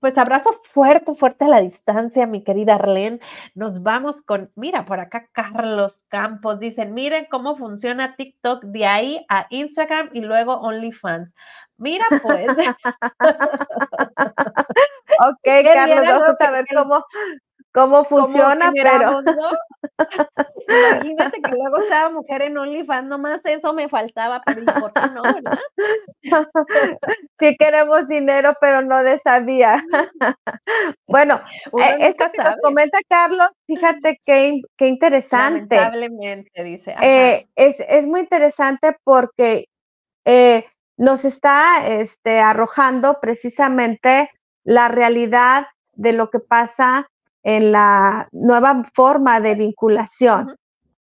Pues 0.00 0.16
abrazo 0.16 0.60
fuerte, 0.62 1.12
fuerte 1.14 1.44
a 1.44 1.48
la 1.48 1.60
distancia, 1.60 2.26
mi 2.26 2.44
querida 2.44 2.76
Arlene. 2.76 3.18
Nos 3.54 3.82
vamos 3.82 4.22
con, 4.22 4.52
mira, 4.54 4.84
por 4.84 5.00
acá 5.00 5.28
Carlos 5.32 6.02
Campos 6.08 6.60
dicen, 6.60 6.94
miren 6.94 7.26
cómo 7.28 7.56
funciona 7.56 8.14
TikTok 8.14 8.62
de 8.64 8.86
ahí 8.86 9.26
a 9.28 9.46
Instagram 9.50 10.10
y 10.12 10.20
luego 10.20 10.54
OnlyFans. 10.60 11.34
Mira, 11.78 12.04
pues. 12.22 12.46
ok, 15.20 15.38
Carlos, 15.74 16.06
vamos 16.06 16.40
a 16.40 16.50
ver 16.52 16.64
cómo, 16.72 17.04
cómo 17.78 18.04
funciona, 18.04 18.72
pero. 18.74 19.22
Imagínate 20.68 21.40
que 21.40 21.50
luego 21.50 21.78
estaba 21.78 22.10
mujer 22.10 22.42
en 22.42 22.58
OnlyFans, 22.58 23.08
nomás 23.08 23.40
eso 23.44 23.72
me 23.72 23.88
faltaba, 23.88 24.42
pero 24.44 24.64
¿por 24.80 24.92
qué 24.92 25.02
no, 25.14 25.22
verdad? 25.22 25.58
Sí 27.40 27.56
queremos 27.56 28.08
dinero, 28.08 28.54
pero 28.60 28.82
no 28.82 29.02
de 29.02 29.14
esa 29.14 29.38
vía. 29.40 29.82
Bueno, 31.06 31.40
eh, 31.78 31.96
esto 32.00 32.26
que 32.32 32.42
nos 32.42 32.56
comenta 32.62 32.98
Carlos, 33.08 33.48
fíjate 33.66 34.20
qué, 34.24 34.60
qué 34.76 34.86
interesante. 34.86 35.76
Lamentablemente, 35.76 36.64
dice. 36.64 36.94
Eh, 37.00 37.46
es, 37.56 37.76
es, 37.80 38.06
muy 38.06 38.20
interesante 38.20 38.96
porque 39.04 39.68
eh, 40.26 40.66
nos 40.98 41.24
está 41.24 41.86
este, 41.86 42.40
arrojando 42.40 43.18
precisamente 43.20 44.30
la 44.64 44.88
realidad 44.88 45.68
de 45.94 46.12
lo 46.12 46.30
que 46.30 46.40
pasa 46.40 47.08
en 47.48 47.72
la 47.72 48.28
nueva 48.30 48.84
forma 48.94 49.40
de 49.40 49.54
vinculación. 49.54 50.54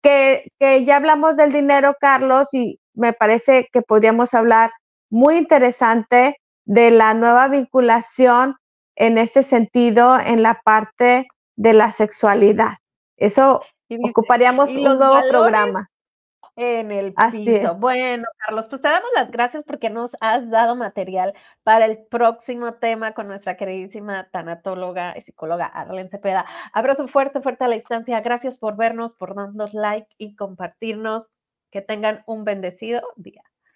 que, 0.03 0.51
que, 0.59 0.85
ya 0.87 0.97
hablamos 0.97 1.37
del 1.37 1.53
dinero, 1.53 1.95
Carlos, 2.01 2.49
y 2.55 2.81
me 2.95 3.13
parece 3.13 3.69
que 3.71 3.83
podríamos 3.83 4.33
hablar 4.33 4.71
muy 5.11 5.37
interesante 5.37 6.39
de 6.65 6.91
la 6.91 7.13
nueva 7.13 7.49
vinculación 7.49 8.57
en 8.97 9.19
este 9.19 9.43
sentido 9.43 10.19
en 10.19 10.43
la 10.43 10.61
parte 10.65 11.29
de 11.57 11.73
la 11.75 11.93
sexualidad. 11.93 12.79
Eso 13.19 13.61
ocuparíamos 14.03 14.71
un 14.71 14.85
nuevo 14.85 15.21
programa 15.29 15.92
en 16.57 16.91
el 16.91 17.15
piso. 17.33 17.75
Bueno, 17.77 18.25
Carlos, 18.39 18.67
pues 18.69 18.83
te 18.83 18.89
damos 18.89 19.09
las 19.15 19.31
gracias 19.31 19.65
porque 19.65 19.91
nos 19.91 20.17
has 20.21 20.51
dado 20.51 20.77
material 20.77 21.35
para 21.63 21.87
el 21.87 21.99
próximo 21.99 22.75
tema 22.75 23.13
con 23.13 23.29
nuestra 23.29 23.57
queridísima 23.57 24.29
tanatóloga 24.31 25.15
y 25.17 25.23
psicóloga 25.23 25.67
Arlen 25.67 26.09
Cepeda. 26.09 26.45
Abrazo 26.73 27.09
fuerte, 27.09 27.41
fuerte 27.41 27.65
a 27.65 27.69
la 27.69 27.77
distancia. 27.77 28.21
Gracias 28.21 28.59
por 28.59 28.77
vernos, 28.77 29.15
por 29.15 29.35
darnos 29.35 29.75
like 29.75 30.09
y 30.19 30.37
compartirnos. 30.37 31.31
Que 31.71 31.81
tengan 31.81 32.23
un 32.27 32.45
bendecido 32.45 33.01
día. 33.17 33.52